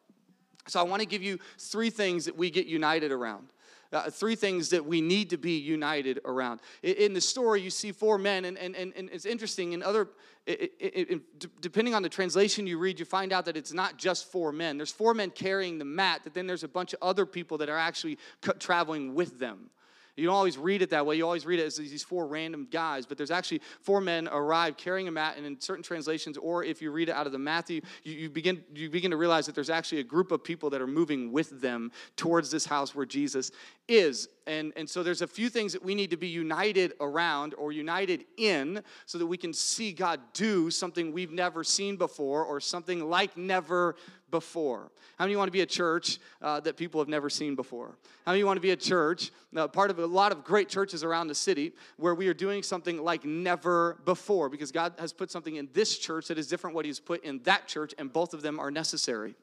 [0.66, 3.48] So I want to give you three things that we get united around.
[3.90, 6.60] Uh, three things that we need to be united around.
[6.82, 9.72] In, in the story, you see four men, and, and, and, and it's interesting.
[9.72, 10.08] In other,
[10.46, 13.96] it, it, it, depending on the translation you read, you find out that it's not
[13.96, 14.76] just four men.
[14.76, 17.70] There's four men carrying the mat, but then there's a bunch of other people that
[17.70, 18.18] are actually
[18.58, 19.70] traveling with them.
[20.18, 21.16] You don't always read it that way.
[21.16, 24.76] You always read it as these four random guys, but there's actually four men arrive
[24.76, 27.38] carrying a mat, and in certain translations, or if you read it out of the
[27.38, 30.70] Matthew, you, you, begin, you begin to realize that there's actually a group of people
[30.70, 33.52] that are moving with them towards this house where Jesus
[33.86, 34.28] is.
[34.46, 37.70] And, and so there's a few things that we need to be united around or
[37.70, 42.60] united in so that we can see God do something we've never seen before or
[42.60, 43.94] something like never
[44.30, 44.90] before?
[45.18, 47.96] How many want to be a church uh, that people have never seen before?
[48.26, 51.02] How many want to be a church, uh, part of a lot of great churches
[51.02, 54.48] around the city, where we are doing something like never before?
[54.48, 57.40] Because God has put something in this church that is different what He's put in
[57.44, 59.34] that church, and both of them are necessary.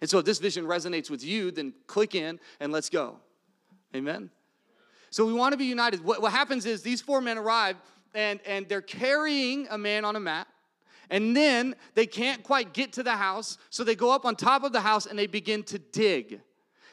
[0.00, 3.16] And so if this vision resonates with you, then click in and let's go.
[3.94, 4.30] Amen?
[5.10, 6.04] So we want to be united.
[6.04, 7.76] What, what happens is these four men arrive
[8.14, 10.46] and, and they're carrying a man on a mat.
[11.10, 14.64] And then they can't quite get to the house, so they go up on top
[14.64, 16.40] of the house and they begin to dig.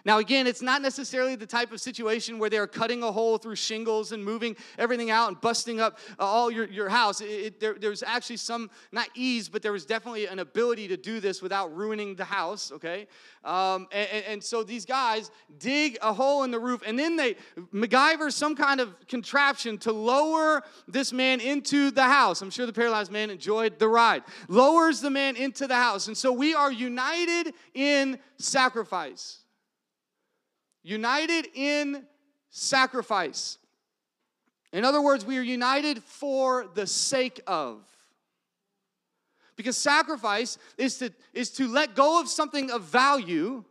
[0.06, 3.56] Now, again, it's not necessarily the type of situation where they're cutting a hole through
[3.56, 7.22] shingles and moving everything out and busting up uh, all your, your house.
[7.22, 10.98] It, it, there, there's actually some, not ease, but there was definitely an ability to
[10.98, 13.08] do this without ruining the house, okay?
[13.46, 17.36] Um, and, and, so these guys dig a hole in the roof and then they
[17.74, 22.42] MacGyver some kind of contraption to lower this man into the house.
[22.42, 24.24] I'm sure the paralyzed man enjoyed the ride.
[24.48, 26.08] Lowers the man into the house.
[26.08, 29.43] And so we are united in sacrifice
[30.84, 32.06] united in
[32.50, 33.58] sacrifice.
[34.72, 37.82] In other words, we are united for the sake of.
[39.56, 43.64] Because sacrifice is to, is to let go of something of value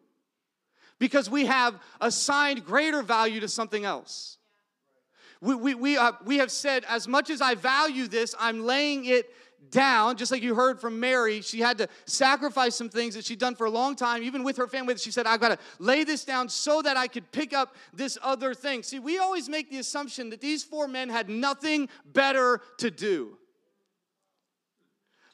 [0.99, 4.39] because we have assigned greater value to something else.
[5.41, 9.07] We, we, we, uh, we have said, as much as I value this, I'm laying
[9.07, 9.29] it
[9.71, 13.39] down, just like you heard from Mary, she had to sacrifice some things that she'd
[13.39, 14.97] done for a long time, even with her family.
[14.97, 18.19] She said, I've got to lay this down so that I could pick up this
[18.23, 18.83] other thing.
[18.83, 23.39] See, we always make the assumption that these four men had nothing better to do.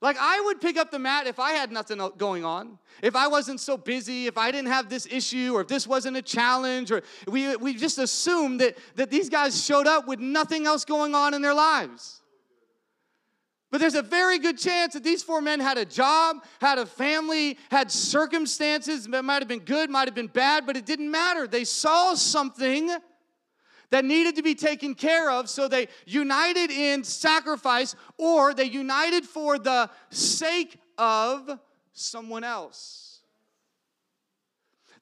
[0.01, 3.27] Like, I would pick up the mat if I had nothing going on, if I
[3.27, 6.93] wasn't so busy, if I didn't have this issue, or if this wasn't a challenge,
[6.93, 11.17] or we, we just assumed that, that these guys showed up with nothing else going
[11.17, 12.23] on in their lives.
[13.71, 16.87] But there's a very good chance that these four men had a job, had a
[16.87, 21.11] family, had circumstances that might have been good, might have been bad, but it didn't
[21.11, 21.47] matter.
[21.47, 22.91] They saw something
[23.91, 29.25] that needed to be taken care of, so they united in sacrifice or they united
[29.25, 31.59] for the sake of
[31.93, 33.21] someone else.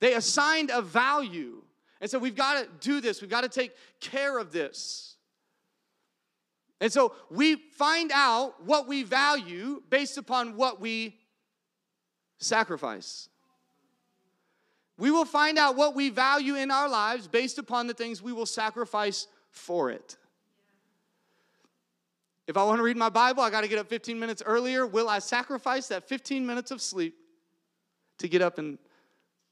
[0.01, 1.63] They assigned a value.
[2.01, 5.16] And so we've got to do this, we've got to take care of this.
[6.81, 11.17] And so we find out what we value based upon what we
[12.39, 13.29] sacrifice.
[14.99, 18.33] We will find out what we value in our lives based upon the things we
[18.33, 20.17] will sacrifice for it.
[22.47, 24.87] If I want to read my Bible, I got to get up 15 minutes earlier.
[24.87, 27.15] Will I sacrifice that 15 minutes of sleep
[28.19, 28.79] to get up and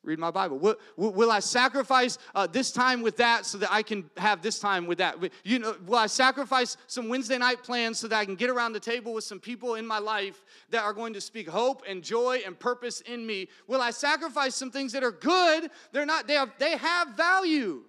[0.05, 0.59] read my Bible?
[0.59, 4.59] Will, will I sacrifice uh, this time with that so that I can have this
[4.59, 5.17] time with that?
[5.43, 8.73] You know, will I sacrifice some Wednesday night plans so that I can get around
[8.73, 12.03] the table with some people in my life that are going to speak hope and
[12.03, 13.49] joy and purpose in me?
[13.67, 15.71] Will I sacrifice some things that are good?
[15.93, 16.27] They're not.
[16.27, 16.53] They have.
[16.59, 17.85] They have value.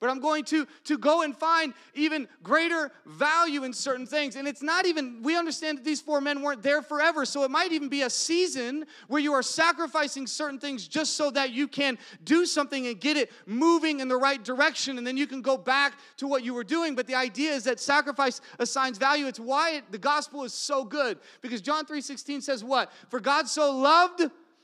[0.00, 4.34] But I'm going to, to go and find even greater value in certain things.
[4.34, 7.26] And it's not even, we understand that these four men weren't there forever.
[7.26, 11.30] So it might even be a season where you are sacrificing certain things just so
[11.32, 14.96] that you can do something and get it moving in the right direction.
[14.96, 16.94] And then you can go back to what you were doing.
[16.94, 19.26] But the idea is that sacrifice assigns value.
[19.26, 21.18] It's why it, the gospel is so good.
[21.42, 22.90] Because John 3.16 says what?
[23.10, 24.22] For God so loved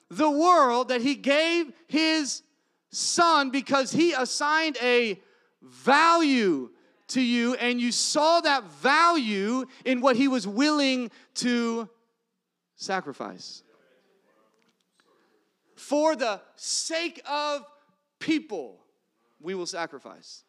[0.09, 2.43] the world that he gave his
[2.91, 5.21] son because he assigned a
[5.69, 6.71] value
[7.09, 11.89] to you, and you saw that value in what he was willing to
[12.75, 13.63] sacrifice.
[15.77, 17.65] For the sake of
[18.19, 18.81] people,
[19.41, 20.43] we will sacrifice.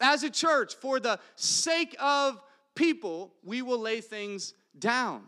[0.00, 2.40] As a church, for the sake of
[2.74, 5.22] people, we will lay things down.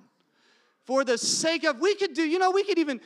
[0.85, 3.01] For the sake of, we could do, you know, we could even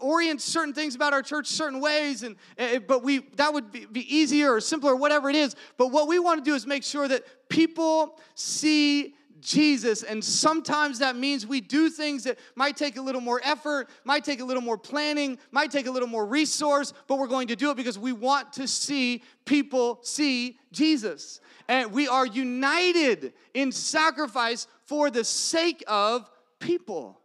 [0.00, 3.86] orient certain things about our church certain ways and uh, but we that would be,
[3.86, 6.66] be easier or simpler or whatever it is but what we want to do is
[6.66, 9.14] make sure that people see
[9.46, 10.02] Jesus.
[10.02, 14.24] And sometimes that means we do things that might take a little more effort, might
[14.24, 17.56] take a little more planning, might take a little more resource, but we're going to
[17.56, 21.40] do it because we want to see people see Jesus.
[21.68, 26.28] And we are united in sacrifice for the sake of
[26.58, 27.20] people.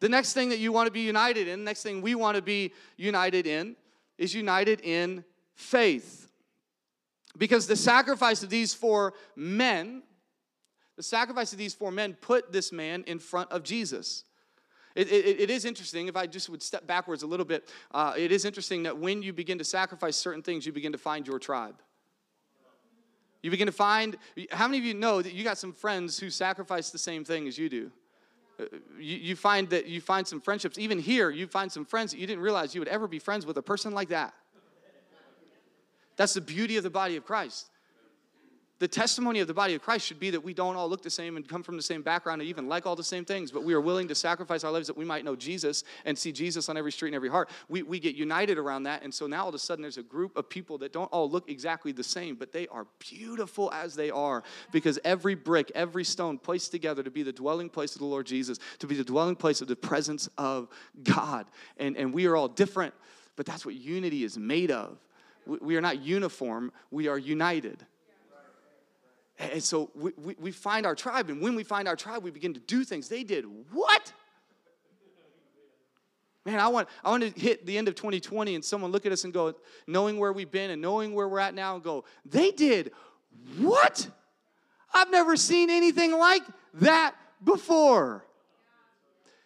[0.00, 2.36] The next thing that you want to be united in, the next thing we want
[2.36, 3.76] to be united in,
[4.16, 6.30] is united in faith.
[7.36, 10.02] Because the sacrifice of these four men,
[10.96, 14.24] the sacrifice of these four men put this man in front of Jesus.
[14.94, 18.14] It, it, it is interesting, if I just would step backwards a little bit, uh,
[18.16, 21.26] it is interesting that when you begin to sacrifice certain things, you begin to find
[21.26, 21.80] your tribe.
[23.42, 24.16] You begin to find,
[24.50, 27.46] how many of you know that you got some friends who sacrifice the same thing
[27.46, 27.92] as you do?
[28.58, 32.18] You, you find that you find some friendships, even here, you find some friends that
[32.18, 34.34] you didn't realize you would ever be friends with a person like that.
[36.16, 37.70] That's the beauty of the body of Christ
[38.78, 41.10] the testimony of the body of Christ should be that we don't all look the
[41.10, 43.64] same and come from the same background and even like all the same things, but
[43.64, 46.68] we are willing to sacrifice our lives that we might know Jesus and see Jesus
[46.68, 47.50] on every street and every heart.
[47.68, 49.02] We, we get united around that.
[49.02, 51.28] And so now all of a sudden there's a group of people that don't all
[51.28, 56.04] look exactly the same, but they are beautiful as they are because every brick, every
[56.04, 59.04] stone placed together to be the dwelling place of the Lord Jesus, to be the
[59.04, 60.68] dwelling place of the presence of
[61.02, 61.46] God.
[61.78, 62.94] And, and we are all different,
[63.34, 64.98] but that's what unity is made of.
[65.46, 67.84] We, we are not uniform, we are united.
[69.38, 72.32] And so we, we, we, find our tribe, and when we find our tribe, we
[72.32, 73.08] begin to do things.
[73.08, 74.12] They did what?
[76.44, 79.12] Man, I want, I want to hit the end of 2020 and someone look at
[79.12, 79.54] us and go,
[79.86, 82.90] knowing where we've been and knowing where we're at now, and go, they did
[83.58, 84.08] what?
[84.92, 86.42] I've never seen anything like
[86.74, 88.24] that before.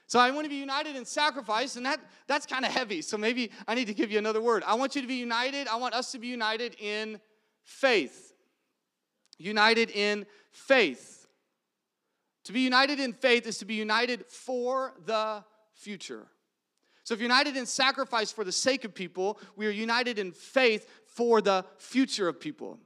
[0.06, 3.02] So I want to be united in sacrifice, and that, that's kind of heavy.
[3.02, 4.62] So maybe I need to give you another word.
[4.66, 5.68] I want you to be united.
[5.68, 7.20] I want us to be united in
[7.64, 8.31] faith
[9.38, 11.26] united in faith.
[12.44, 16.26] To be united in faith is to be united for the future.
[17.04, 20.88] So, if united in sacrifice for the sake of people, we are united in faith
[21.06, 22.78] for the future of people.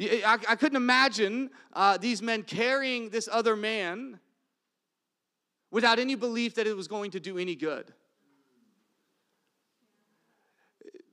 [0.00, 4.20] I, I couldn't imagine uh, these men carrying this other man
[5.70, 7.92] without any belief that it was going to do any good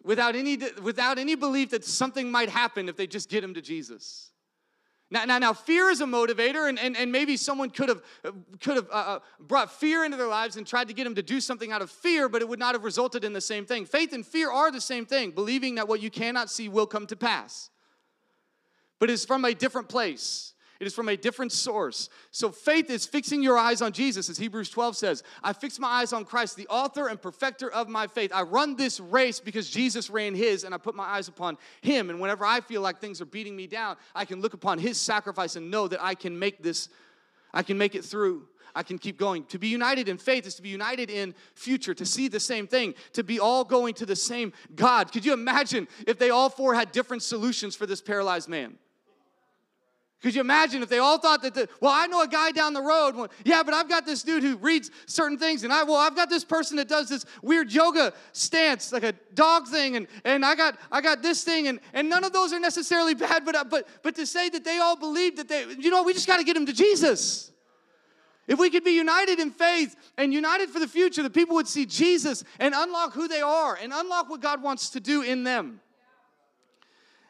[0.06, 3.62] without any, without any belief that something might happen if they just get him to
[3.62, 4.32] Jesus.
[5.12, 8.02] Now, now, now fear is a motivator, and, and, and maybe someone could have,
[8.60, 11.24] could have uh, uh, brought fear into their lives and tried to get them to
[11.24, 13.86] do something out of fear, but it would not have resulted in the same thing.
[13.86, 17.06] Faith and fear are the same thing, believing that what you cannot see will come
[17.08, 17.70] to pass.
[19.00, 20.54] But it's from a different place.
[20.86, 22.10] It is from a different source.
[22.30, 25.24] So faith is fixing your eyes on Jesus, as Hebrews 12 says.
[25.41, 28.32] I fix my eyes on Christ, the author and perfecter of my faith.
[28.32, 32.12] I run this race because Jesus ran his, and I put my eyes upon him.
[32.12, 35.00] And whenever I feel like things are beating me down, I can look upon his
[35.00, 36.89] sacrifice and know that I can make this,
[37.52, 38.48] I can make it through.
[38.76, 39.45] I can keep going.
[39.45, 42.67] To be united in faith is to be united in future, to see the same
[42.67, 45.12] thing, to be all going to the same God.
[45.12, 48.78] Could you imagine if they all four had different solutions for this paralyzed man?
[50.25, 52.73] Could you imagine if they all thought that, the, well, I know a guy down
[52.73, 53.15] the road.
[53.15, 56.15] Well, yeah, but I've got this dude who reads certain things, and I, well, I've
[56.15, 60.43] got this person that does this weird yoga stance, like a dog thing, and, and
[60.43, 63.55] I got I got this thing, and, and none of those are necessarily bad, but,
[63.55, 66.26] uh, but, but to say that they all believe that they, you know, we just
[66.26, 67.51] got to get them to Jesus.
[68.47, 71.67] If we could be united in faith and united for the future, the people would
[71.67, 75.43] see Jesus and unlock who they are and unlock what God wants to do in
[75.43, 75.82] them.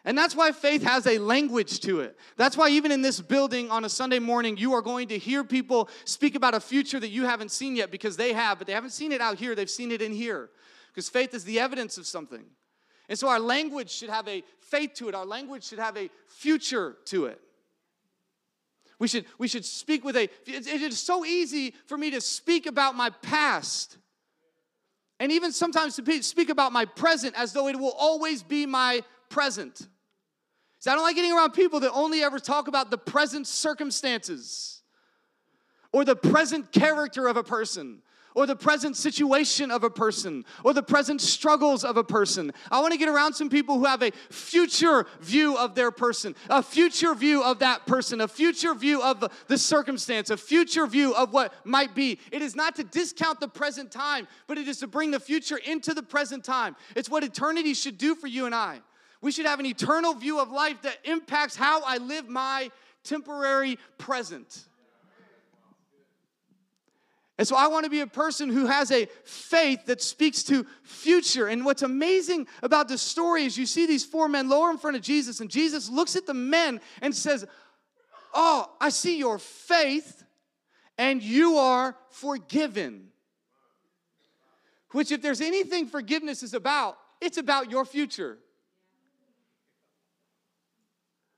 [0.06, 2.16] And that's why faith has a language to it.
[2.38, 5.44] That's why, even in this building on a Sunday morning, you are going to hear
[5.44, 8.74] people speak about a future that you haven't seen yet because they have, but they
[8.74, 10.52] haven't seen it out here, they've seen it in here.
[10.94, 12.46] Because faith is the evidence of something.
[13.10, 16.10] And so our language should have a faith to it, our language should have a
[16.28, 17.42] future to it.
[19.00, 22.68] We should, we should speak with a, it is so easy for me to speak
[22.68, 23.98] about my past
[25.20, 29.02] and even sometimes to speak about my present as though it will always be my
[29.30, 29.88] present.
[30.80, 34.84] See, I don't like getting around people that only ever talk about the present circumstances
[35.92, 38.02] or the present character of a person
[38.36, 42.52] or the present situation of a person or the present struggles of a person.
[42.70, 46.36] I want to get around some people who have a future view of their person,
[46.50, 51.16] a future view of that person, a future view of the circumstance, a future view
[51.16, 52.20] of what might be.
[52.32, 55.58] It is not to discount the present time, but it is to bring the future
[55.58, 56.76] into the present time.
[56.96, 58.82] It's what eternity should do for you and I.
[59.26, 62.70] We should have an eternal view of life that impacts how I live my
[63.04, 64.68] temporary present.
[67.40, 70.64] And so I want to be a person who has a faith that speaks to
[70.84, 71.48] future.
[71.48, 74.96] And what's amazing about the story is you see these four men lower in front
[74.96, 77.46] of Jesus, and Jesus looks at the men and says,
[78.32, 80.24] Oh, I see your faith,
[81.00, 83.08] and you are forgiven.
[84.92, 88.38] Which, if there's anything forgiveness is about, it's about your future.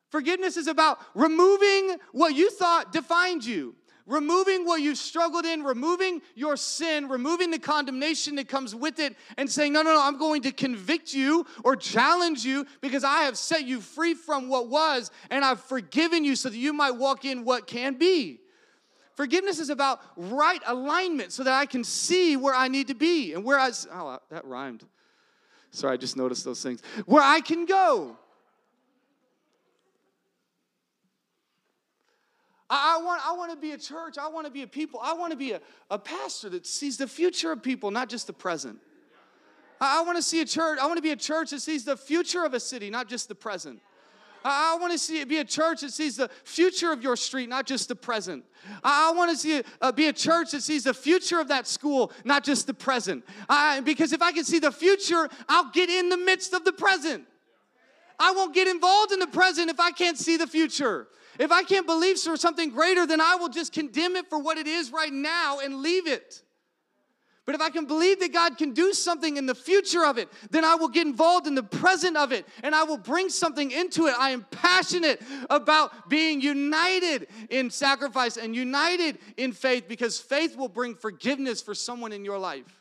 [0.09, 3.75] Forgiveness is about removing what you thought defined you
[4.07, 9.15] removing what you've struggled in, removing your sin, removing the condemnation that comes with it,
[9.37, 13.23] and saying, No, no, no, I'm going to convict you or challenge you because I
[13.23, 16.91] have set you free from what was and I've forgiven you so that you might
[16.91, 18.39] walk in what can be.
[19.15, 23.33] Forgiveness is about right alignment so that I can see where I need to be
[23.33, 24.85] and where I, oh, that rhymed.
[25.71, 26.81] Sorry, I just noticed those things.
[27.05, 28.17] Where I can go.
[32.69, 34.17] I, I, want, I want to be a church.
[34.17, 34.99] I want to be a people.
[35.01, 38.27] I want to be a, a pastor that sees the future of people, not just
[38.27, 38.79] the present.
[39.79, 40.79] I, I want to see a church.
[40.81, 43.29] I want to be a church that sees the future of a city, not just
[43.29, 43.79] the present.
[44.43, 47.15] I, I want to see it be a church that sees the future of your
[47.15, 48.43] street, not just the present.
[48.83, 51.47] I, I want to see it uh, be a church that sees the future of
[51.47, 53.23] that school, not just the present.
[53.83, 57.25] because if I can see the future, I'll get in the midst of the present.
[58.19, 61.07] I won't get involved in the present if I can't see the future.
[61.39, 64.57] If I can't believe for something greater, then I will just condemn it for what
[64.57, 66.41] it is right now and leave it.
[67.47, 70.27] But if I can believe that God can do something in the future of it,
[70.51, 73.71] then I will get involved in the present of it and I will bring something
[73.71, 74.15] into it.
[74.19, 80.67] I am passionate about being united in sacrifice and united in faith because faith will
[80.67, 82.76] bring forgiveness for someone in your life.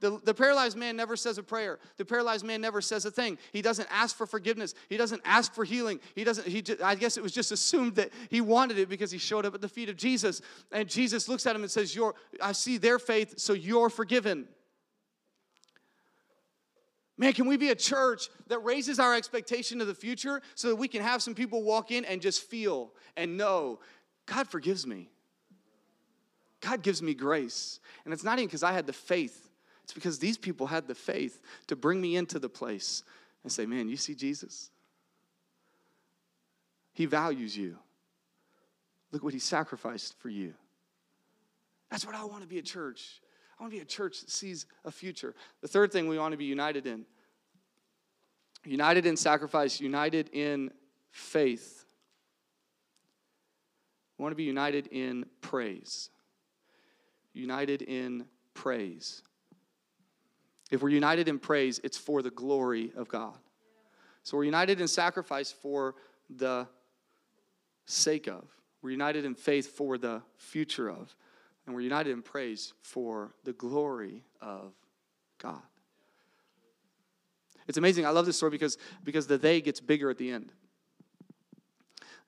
[0.00, 1.78] The, the paralyzed man never says a prayer.
[1.96, 3.38] The paralyzed man never says a thing.
[3.52, 4.74] He doesn't ask for forgiveness.
[4.90, 6.00] He doesn't ask for healing.
[6.14, 9.10] He doesn't, he just, I guess it was just assumed that he wanted it because
[9.10, 10.42] he showed up at the feet of Jesus.
[10.70, 14.48] And Jesus looks at him and says, You're, I see their faith, so you're forgiven.
[17.18, 20.76] Man, can we be a church that raises our expectation of the future so that
[20.76, 23.80] we can have some people walk in and just feel and know
[24.26, 25.08] God forgives me?
[26.60, 27.80] God gives me grace.
[28.04, 29.45] And it's not even because I had the faith
[29.86, 33.04] it's because these people had the faith to bring me into the place
[33.44, 34.70] and say, Man, you see Jesus?
[36.92, 37.76] He values you.
[39.12, 40.54] Look what he sacrificed for you.
[41.88, 43.20] That's what I want to be a church.
[43.56, 45.36] I want to be a church that sees a future.
[45.60, 47.06] The third thing we want to be united in
[48.64, 50.72] united in sacrifice, united in
[51.12, 51.84] faith.
[54.18, 56.10] We want to be united in praise.
[57.34, 59.22] United in praise.
[60.70, 63.38] If we're united in praise, it's for the glory of God.
[64.22, 65.94] So we're united in sacrifice for
[66.28, 66.66] the
[67.86, 68.44] sake of.
[68.82, 71.14] We're united in faith for the future of.
[71.66, 74.72] And we're united in praise for the glory of
[75.38, 75.62] God.
[77.68, 78.06] It's amazing.
[78.06, 80.52] I love this story because, because the they gets bigger at the end.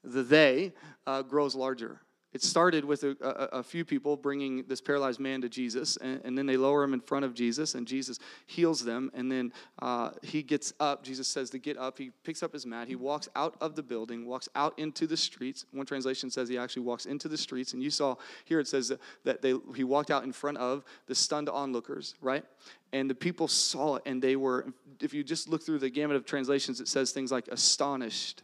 [0.03, 0.73] The they
[1.07, 2.01] uh, grows larger.
[2.35, 6.21] It started with a, a, a, few people bringing this paralyzed man to Jesus, and,
[6.25, 9.11] and, then they lower him in front of Jesus, and Jesus heals them.
[9.15, 9.51] And then
[9.81, 11.03] uh, he gets up.
[11.03, 11.97] Jesus says to get up.
[11.97, 12.87] He picks up his mat.
[12.87, 15.65] He walks out of the building, walks out into the streets.
[15.73, 17.73] One translation says he actually walks into the streets.
[17.73, 18.93] And you saw here it says
[19.25, 22.45] that they, he walked out in front of the stunned onlookers, right?
[22.93, 24.67] And the people saw it, and they were,
[25.01, 28.43] if you just look through the gamut of translations, it says things like astonished,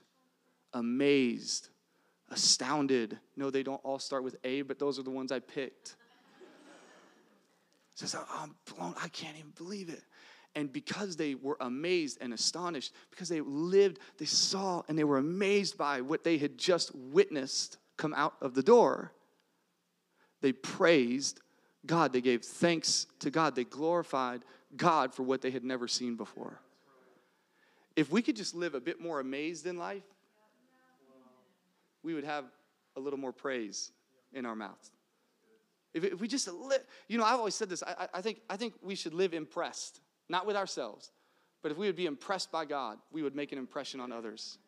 [0.72, 1.68] amazed
[2.30, 3.18] astounded.
[3.36, 5.96] No, they don't all start with A, but those are the ones I picked.
[7.94, 10.02] Says, oh, I'm blown, I can't even believe it.
[10.56, 15.18] And because they were amazed and astonished, because they lived, they saw, and they were
[15.18, 19.12] amazed by what they had just witnessed come out of the door,
[20.40, 21.40] they praised
[21.86, 22.12] God.
[22.12, 23.54] They gave thanks to God.
[23.54, 24.44] They glorified
[24.76, 26.60] God for what they had never seen before.
[27.96, 30.02] if we could just live a bit more amazed in life,
[32.04, 32.44] we would have
[32.96, 33.90] a little more praise
[34.32, 34.92] in our mouths.
[35.94, 37.82] If, if we just live, you know, I've always said this.
[37.82, 41.10] I, I, think, I think we should live impressed, not with ourselves,
[41.62, 44.58] but if we would be impressed by God, we would make an impression on others.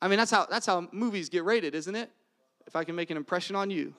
[0.00, 2.10] I mean, that's how, that's how movies get rated, isn't it?
[2.66, 3.94] If I can make an impression on you,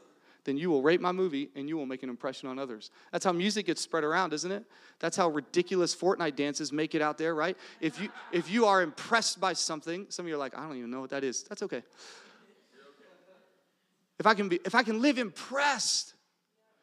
[0.45, 2.91] then you will rate my movie and you will make an impression on others.
[3.11, 4.63] That's how music gets spread around, isn't it?
[4.99, 7.57] That's how ridiculous Fortnite dances make it out there, right?
[7.81, 10.77] If you if you are impressed by something, some of you are like, I don't
[10.77, 11.43] even know what that is.
[11.43, 11.83] That's okay.
[14.19, 16.13] If I can be if I can live impressed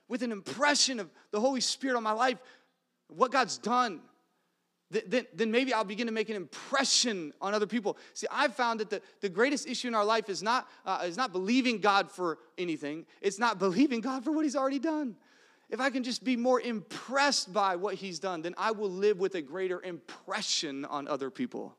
[0.09, 2.39] with an impression of the Holy Spirit on my life,
[3.09, 4.01] what God's done,
[4.93, 7.97] then, then maybe I'll begin to make an impression on other people.
[8.12, 11.16] See, I've found that the, the greatest issue in our life is not, uh, is
[11.16, 15.16] not believing God for anything, it's not believing God for what He's already done.
[15.70, 19.18] If I can just be more impressed by what He's done, then I will live
[19.18, 21.74] with a greater impression on other people.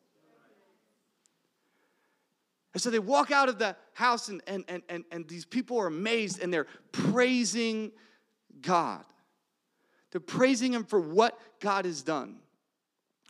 [2.74, 5.78] And so they walk out of the house, and, and, and, and, and these people
[5.80, 7.92] are amazed and they're praising
[8.62, 9.06] God.
[10.10, 12.40] They're praising Him for what God has done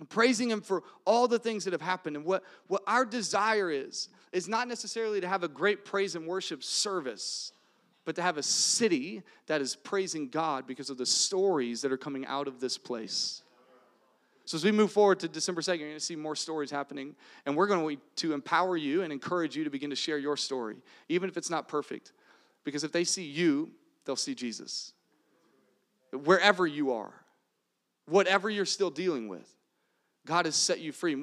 [0.09, 2.15] praising him for all the things that have happened.
[2.15, 6.25] And what, what our desire is is not necessarily to have a great praise and
[6.27, 7.53] worship service
[8.05, 11.97] but to have a city that is praising god because of the stories that are
[11.97, 13.41] coming out of this place.
[14.45, 17.15] So as we move forward to december 2nd you're going to see more stories happening
[17.45, 20.75] and we're going to empower you and encourage you to begin to share your story
[21.07, 22.11] even if it's not perfect.
[22.65, 23.71] Because if they see you
[24.05, 24.93] they'll see jesus.
[26.11, 27.13] Wherever you are
[28.05, 29.49] whatever you're still dealing with
[30.25, 31.21] God has set you free.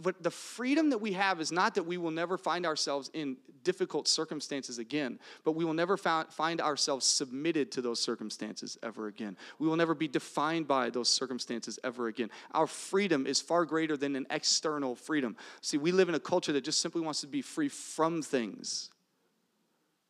[0.00, 3.38] But the freedom that we have is not that we will never find ourselves in
[3.62, 9.38] difficult circumstances again, but we will never find ourselves submitted to those circumstances ever again.
[9.58, 12.30] We will never be defined by those circumstances ever again.
[12.52, 15.36] Our freedom is far greater than an external freedom.
[15.62, 18.90] See, we live in a culture that just simply wants to be free from things.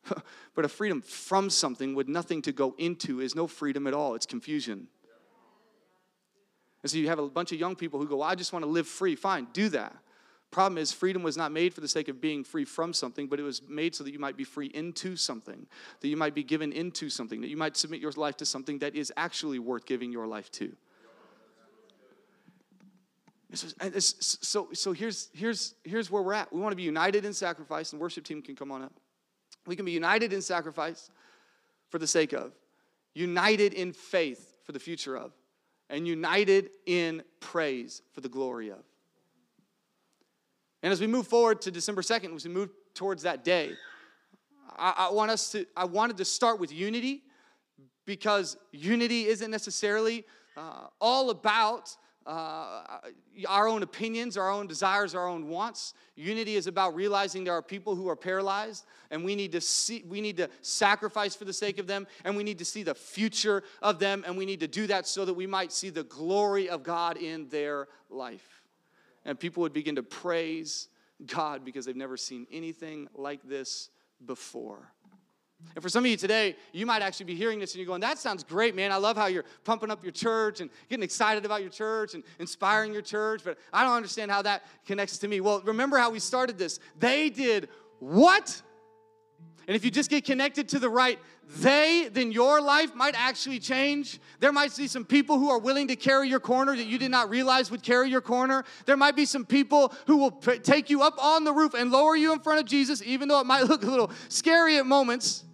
[0.55, 4.13] but a freedom from something with nothing to go into is no freedom at all,
[4.13, 4.89] it's confusion.
[6.85, 8.63] And so you have a bunch of young people who go, well, I just want
[8.63, 9.15] to live free.
[9.15, 9.95] Fine, do that.
[10.51, 13.39] Problem is, freedom was not made for the sake of being free from something, but
[13.39, 15.65] it was made so that you might be free into something,
[16.01, 18.77] that you might be given into something, that you might submit your life to something
[18.77, 20.75] that is actually worth giving your life to.
[23.55, 26.53] So, so here's, here's, here's where we're at.
[26.53, 28.93] We want to be united in sacrifice, and worship team can come on up.
[29.65, 31.09] We can be united in sacrifice
[31.89, 32.51] for the sake of,
[33.15, 35.31] united in faith for the future of,
[35.89, 38.83] and united in praise for the glory of.
[40.83, 43.71] And as we move forward to December 2nd, as we move towards that day,
[44.77, 47.23] I, I, want us to, I wanted to start with unity
[48.05, 50.25] because unity isn't necessarily
[50.57, 51.95] uh, all about
[52.25, 52.81] uh,
[53.47, 55.93] our own opinions, our own desires, our own wants.
[56.15, 60.03] Unity is about realizing there are people who are paralyzed, and we need to see,
[60.07, 62.95] we need to sacrifice for the sake of them, and we need to see the
[62.95, 66.03] future of them, and we need to do that so that we might see the
[66.03, 68.63] glory of God in their life.
[69.23, 70.87] And people would begin to praise
[71.25, 73.89] God because they've never seen anything like this
[74.25, 74.91] before.
[75.73, 78.01] And for some of you today, you might actually be hearing this and you're going,
[78.01, 78.91] that sounds great, man.
[78.91, 82.23] I love how you're pumping up your church and getting excited about your church and
[82.39, 85.41] inspiring your church, but I don't understand how that connects to me.
[85.41, 86.79] Well, remember how we started this.
[86.99, 88.61] They did what?
[89.67, 91.19] And if you just get connected to the right
[91.57, 94.19] they, then your life might actually change.
[94.39, 97.11] There might be some people who are willing to carry your corner that you did
[97.11, 98.65] not realize would carry your corner.
[98.85, 101.91] There might be some people who will p- take you up on the roof and
[101.91, 104.85] lower you in front of Jesus, even though it might look a little scary at
[104.85, 105.45] moments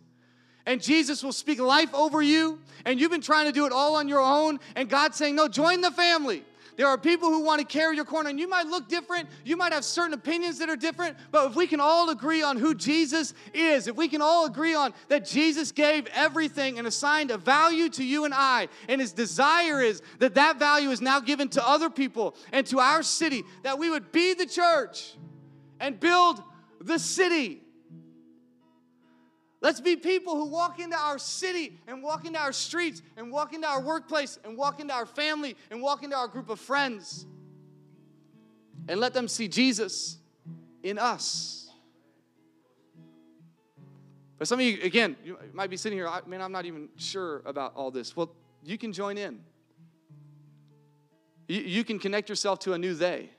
[0.65, 3.95] and Jesus will speak life over you, and you've been trying to do it all
[3.95, 6.43] on your own, and God's saying, No, join the family.
[6.82, 9.29] There are people who want to carry your corner, and you might look different.
[9.45, 12.57] You might have certain opinions that are different, but if we can all agree on
[12.57, 17.29] who Jesus is, if we can all agree on that Jesus gave everything and assigned
[17.29, 21.19] a value to you and I, and his desire is that that value is now
[21.19, 25.13] given to other people and to our city, that we would be the church
[25.79, 26.41] and build
[26.79, 27.61] the city
[29.62, 33.53] Let's be people who walk into our city and walk into our streets and walk
[33.53, 37.28] into our workplace and walk into our family and walk into our group of friends
[38.88, 40.18] and let them see Jesus
[40.82, 41.70] in us.
[44.39, 46.89] But some of you, again, you might be sitting here, I mean, I'm not even
[46.95, 48.16] sure about all this.
[48.16, 48.34] Well,
[48.64, 49.41] you can join in.
[51.47, 53.30] You, you can connect yourself to a new they.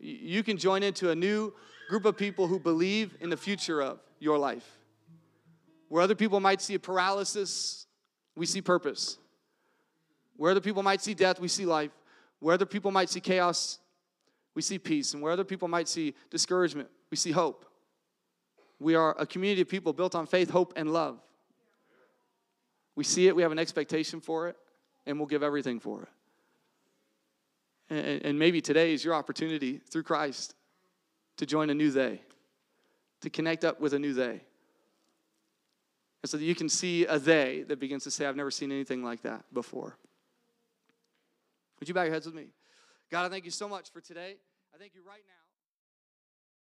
[0.00, 1.52] You can join into a new
[1.88, 4.78] group of people who believe in the future of your life.
[5.88, 7.86] Where other people might see a paralysis,
[8.36, 9.18] we see purpose.
[10.36, 11.90] Where other people might see death, we see life.
[12.38, 13.80] Where other people might see chaos,
[14.54, 15.14] we see peace.
[15.14, 17.66] And where other people might see discouragement, we see hope.
[18.78, 21.18] We are a community of people built on faith, hope, and love.
[22.94, 24.56] We see it, we have an expectation for it,
[25.06, 26.08] and we'll give everything for it.
[27.90, 30.54] And, and maybe today is your opportunity through Christ
[31.36, 32.20] to join a new they,
[33.20, 34.40] to connect up with a new they.
[36.22, 38.70] And so that you can see a they that begins to say, I've never seen
[38.70, 39.96] anything like that before.
[41.78, 42.48] Would you bow your heads with me?
[43.10, 44.36] God, I thank you so much for today.
[44.74, 45.39] I thank you right now.